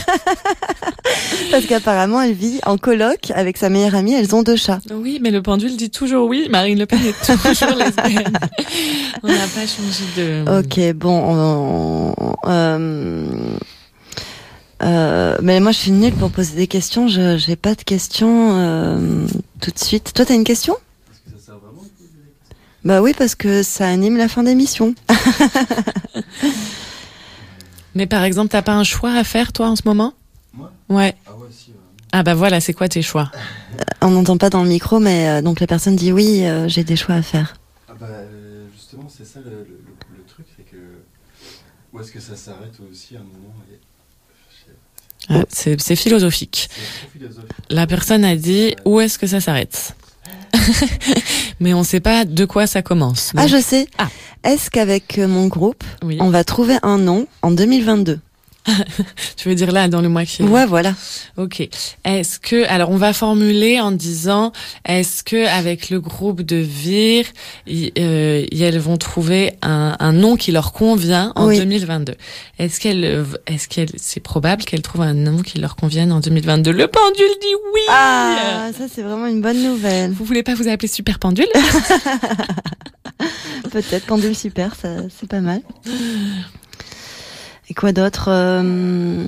[1.52, 4.14] Parce qu'apparemment, elle vit en coloc avec sa meilleure amie.
[4.14, 4.80] Elles ont deux chats.
[4.92, 6.48] Oui, mais le pendule dit toujours oui.
[6.50, 8.34] Marine Le Pen est toujours lesbienne.
[9.24, 10.60] On n'a pas changé de.
[10.60, 11.24] Ok, bon.
[11.24, 13.26] on- on- euh,
[14.84, 17.08] euh, mais moi, je suis nulle pour poser des questions.
[17.08, 19.26] Je j'ai pas de questions euh,
[19.62, 20.12] tout de suite.
[20.14, 20.76] Toi, t'as une question?
[22.84, 24.94] Bah oui, parce que ça anime la fin d'émission.
[27.96, 30.14] Mais par exemple, t'as pas un choix à faire toi en ce moment?
[30.90, 31.16] Ouais.
[32.12, 33.32] Ah bah voilà, c'est quoi tes choix?
[34.02, 36.84] On n'entend pas dans le micro, mais euh, donc la personne dit oui, euh, j'ai
[36.84, 37.56] des choix à faire.
[37.90, 40.78] Ah bah euh, justement, c'est ça le, le- le- le truc, c'est que
[41.92, 43.80] où est-ce que ça s'arrête aussi à un moment et-
[45.30, 46.70] Ah, C'est c'est philosophique.
[47.70, 49.96] La personne a dit où est-ce que ça s'arrête?
[51.60, 53.32] Mais on sait pas de quoi ça commence.
[53.36, 53.88] Ah, je sais.
[54.44, 55.84] Est-ce qu'avec euh, mon groupe,
[56.20, 58.20] on va trouver un nom en 2022
[59.38, 60.94] Tu veux dire là, dans le mois qui Ouais, voilà.
[61.38, 61.68] Ok.
[62.04, 64.52] Est-ce que, alors on va formuler en disant,
[64.86, 67.26] est-ce que avec le groupe de Vire,
[67.68, 71.58] y- euh, y- elles vont trouver un, un nom qui leur convient en Oui.
[71.60, 72.16] 2022
[72.60, 76.20] Est-ce qu'elle, euh, est-ce qu'elle, c'est probable qu'elles trouvent un nom qui leur convienne en
[76.20, 77.82] 2022 Le pendule dit oui.
[77.90, 80.12] Ah, ça c'est vraiment une bonne nouvelle.
[80.12, 81.48] Vous voulez pas vous appeler Super Pendule?
[83.72, 84.90] Peut-être pendule super, ça
[85.20, 85.62] c'est pas mal.
[87.70, 89.24] Et quoi d'autre euh...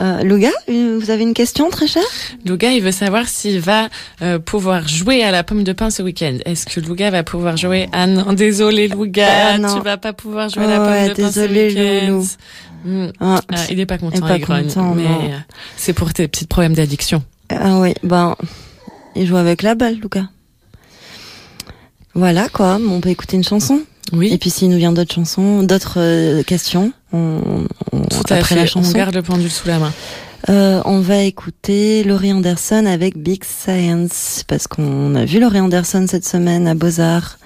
[0.00, 2.02] euh, Louga, euh, vous avez une question très chère?
[2.44, 3.88] Louga, il veut savoir s'il va
[4.22, 6.38] euh, pouvoir jouer à la pomme de pain ce week-end.
[6.44, 7.88] Est-ce que Louga va pouvoir jouer?
[7.92, 9.76] Ah non, désolé Louga, Euh, non.
[9.76, 11.76] tu vas pas pouvoir jouer à la pomme Ouais, de pain désolé, ce
[12.10, 12.24] week-end.
[12.84, 13.06] Hmm.
[13.20, 14.66] Ah, Ah, il est pas content, il grogne,
[14.96, 15.38] mais euh,
[15.76, 17.22] c'est pour tes petits problèmes d'addiction.
[17.48, 18.34] Ah oui, ben,
[19.14, 20.24] il joue avec la balle, Louga.
[22.14, 23.80] Voilà quoi, on peut écouter une chanson.
[24.12, 24.32] Oui.
[24.32, 28.42] Et puis s'il nous vient d'autres chansons, d'autres euh, questions, on, on- Tout à après
[28.50, 28.54] fait.
[28.56, 28.92] la On chanson.
[28.92, 29.92] garde le pendule sous la main.
[30.48, 36.04] Euh, on va écouter Laurie Anderson avec Big Science parce qu'on a vu Laurie Anderson
[36.08, 37.38] cette semaine à Beaux Arts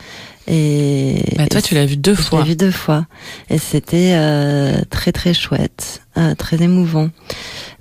[0.49, 2.41] et Bah, toi, et tu l'as vu deux je fois.
[2.41, 3.05] l'ai vu deux fois
[3.51, 7.11] et c'était euh, très très chouette, euh, très émouvant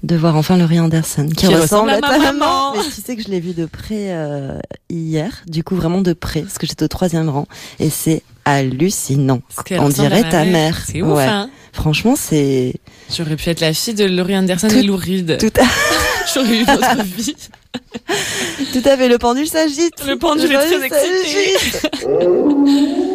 [0.03, 2.73] de voir enfin Laurie Anderson qui, Qui ressemble à ma maman.
[2.76, 4.59] Mais tu sais que je l'ai vu de près euh,
[4.89, 7.47] hier, du coup vraiment de près parce que j'étais au troisième rang
[7.80, 9.41] et c'est hallucinant.
[9.71, 10.51] On à dirait ta mère.
[10.51, 10.83] mère.
[10.87, 11.49] C'est ouf, hein.
[11.73, 12.73] Franchement, c'est
[13.15, 15.37] J'aurais pu être la fille de Laurie Anderson Tout- et Lou Reed.
[15.39, 15.51] tout
[16.33, 17.35] J'aurais eu une autre vie.
[18.71, 20.05] Tout à fait, le pendule s'agite.
[20.07, 21.57] Le pendule est très excité.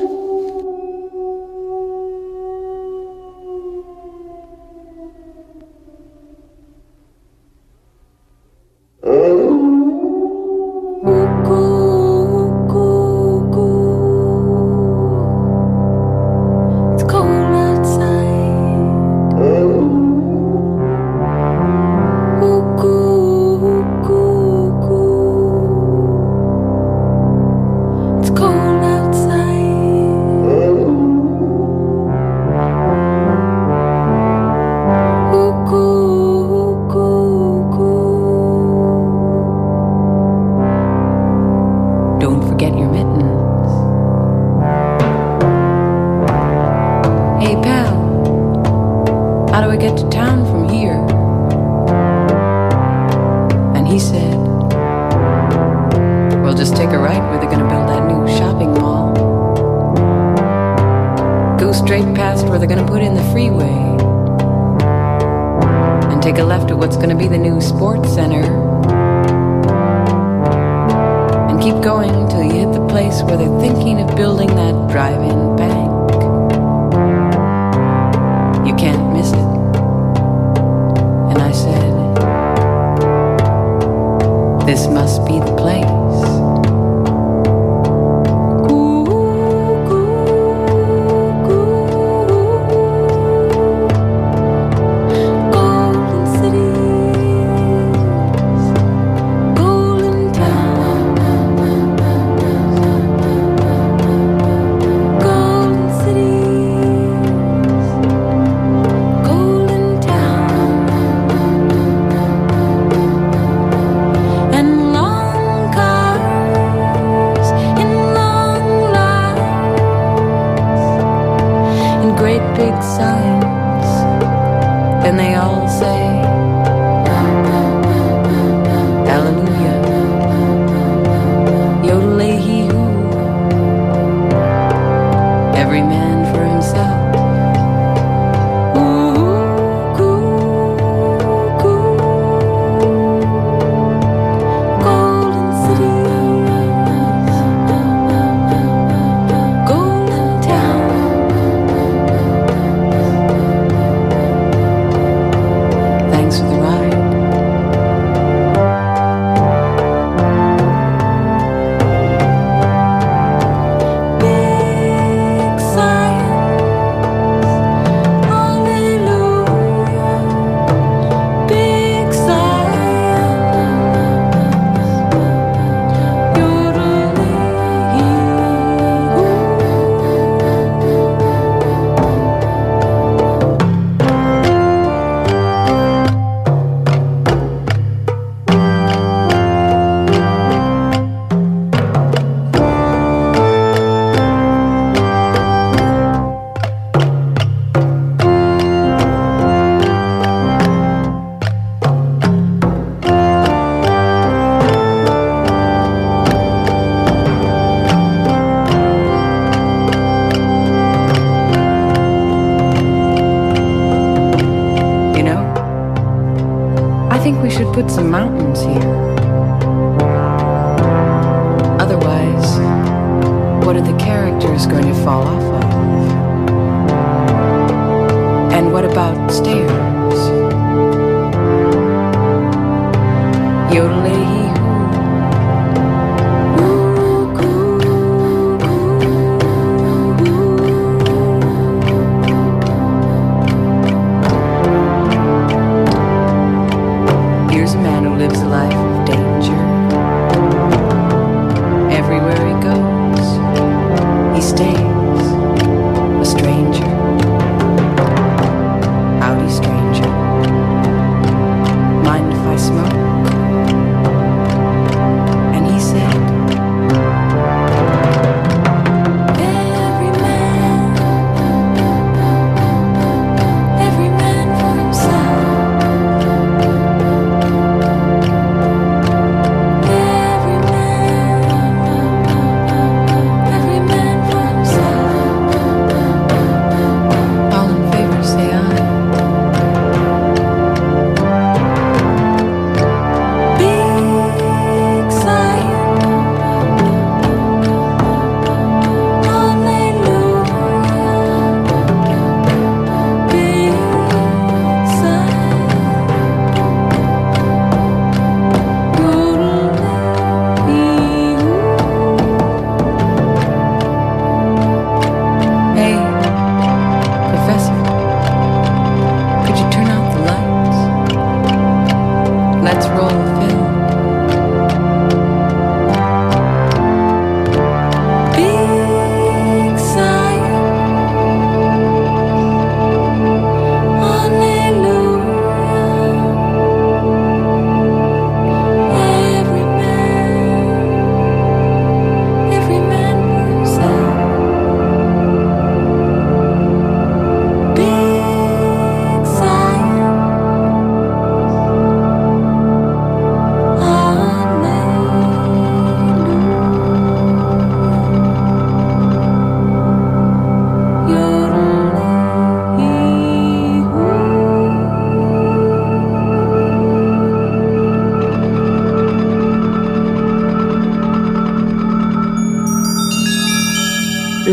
[218.60, 218.89] to.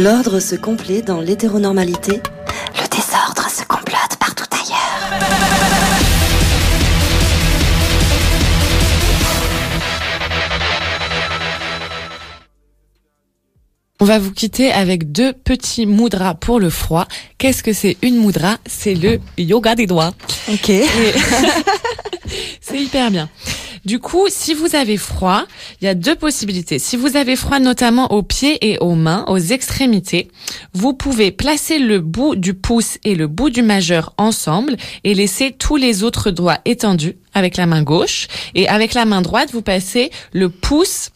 [0.10, 2.22] L'ordre se complaît dans l'hétéronormalité.
[2.76, 5.20] Le désordre se complote partout ailleurs.
[14.00, 17.06] On va vous quitter avec deux petits mudras pour le froid.
[17.38, 20.14] Qu'est-ce que c'est une mudra C'est le yoga des doigts.
[20.48, 20.72] Ok.
[22.62, 23.28] C'est hyper bien.
[23.84, 25.44] Du coup, si vous avez froid,
[25.82, 26.80] il y a deux possibilités.
[26.80, 30.30] Si vous avez froid notamment aux pieds et aux mains, aux extrémités,
[30.74, 35.52] vous pouvez placer le bout du pouce et le bout du majeur ensemble et laisser
[35.52, 38.28] tous les autres doigts étendus avec la main gauche.
[38.56, 41.12] Et avec la main droite, vous passez le pouce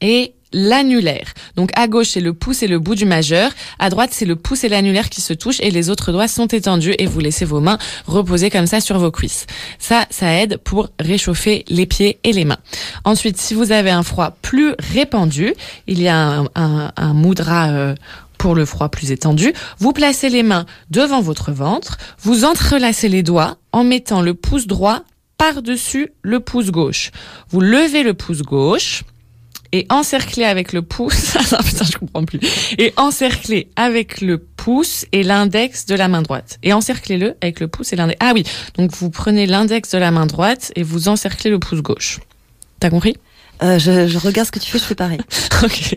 [0.00, 1.32] et l'annulaire.
[1.56, 4.36] Donc à gauche c'est le pouce et le bout du majeur, à droite c'est le
[4.36, 7.44] pouce et l'annulaire qui se touchent et les autres doigts sont étendus et vous laissez
[7.44, 9.46] vos mains reposer comme ça sur vos cuisses.
[9.78, 12.58] Ça, ça aide pour réchauffer les pieds et les mains.
[13.04, 15.54] Ensuite, si vous avez un froid plus répandu,
[15.86, 17.94] il y a un, un, un mudra euh,
[18.38, 19.52] pour le froid plus étendu.
[19.78, 24.66] Vous placez les mains devant votre ventre, vous entrelacez les doigts en mettant le pouce
[24.66, 25.02] droit
[25.38, 27.10] par-dessus le pouce gauche.
[27.50, 29.02] Vous levez le pouce gauche
[29.72, 31.36] et encerclé avec le pouce.
[31.52, 32.40] Ah, putain, je comprends plus.
[32.76, 36.58] Et encerclé avec le pouce et l'index de la main droite.
[36.62, 38.18] Et encerclez-le avec le pouce et l'index.
[38.20, 38.44] Ah oui.
[38.76, 42.20] Donc vous prenez l'index de la main droite et vous encerclez le pouce gauche.
[42.80, 43.16] T'as compris?
[43.62, 45.18] Euh, je, je regarde ce que tu fais, je fais pareil.
[45.64, 45.96] Ok.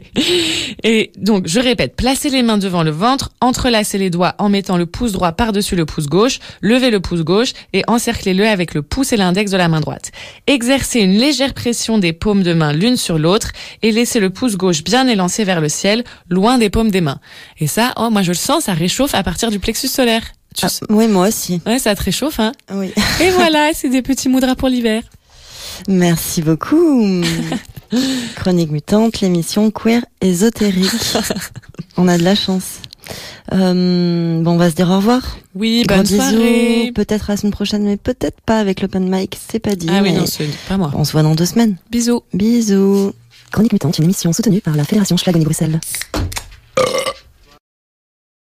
[0.85, 4.77] Et donc, je répète, placez les mains devant le ventre, entrelacez les doigts en mettant
[4.77, 8.83] le pouce droit par-dessus le pouce gauche, levez le pouce gauche et encerclez-le avec le
[8.83, 10.11] pouce et l'index de la main droite.
[10.47, 13.51] Exercez une légère pression des paumes de main l'une sur l'autre
[13.81, 17.19] et laissez le pouce gauche bien élancé vers le ciel, loin des paumes des mains.
[17.59, 20.23] Et ça, oh, moi je le sens, ça réchauffe à partir du plexus solaire.
[20.55, 21.61] Tu sais- Oui, moi aussi.
[21.65, 22.93] Ouais, ça te réchauffe, hein Oui.
[23.21, 25.03] Et voilà, c'est des petits moudras pour l'hiver.
[25.87, 27.23] Merci beaucoup.
[28.35, 30.91] Chronique mutante, l'émission queer ésotérique.
[31.97, 32.79] On a de la chance.
[33.51, 35.37] Euh, bon, on va se dire au revoir.
[35.55, 36.15] Oui, bonne bisous.
[36.17, 36.91] soirée.
[36.93, 39.39] Peut-être la semaine prochaine, mais peut-être pas avec l'open mic.
[39.49, 39.87] C'est pas dit.
[39.89, 40.91] Ah oui, non, c'est pas moi.
[40.93, 41.77] On se voit dans deux semaines.
[41.89, 42.21] Bisous.
[42.33, 43.13] Bisous.
[43.51, 45.79] Chronique mutante, une émission soutenue par la Fédération Schlagonie Bruxelles.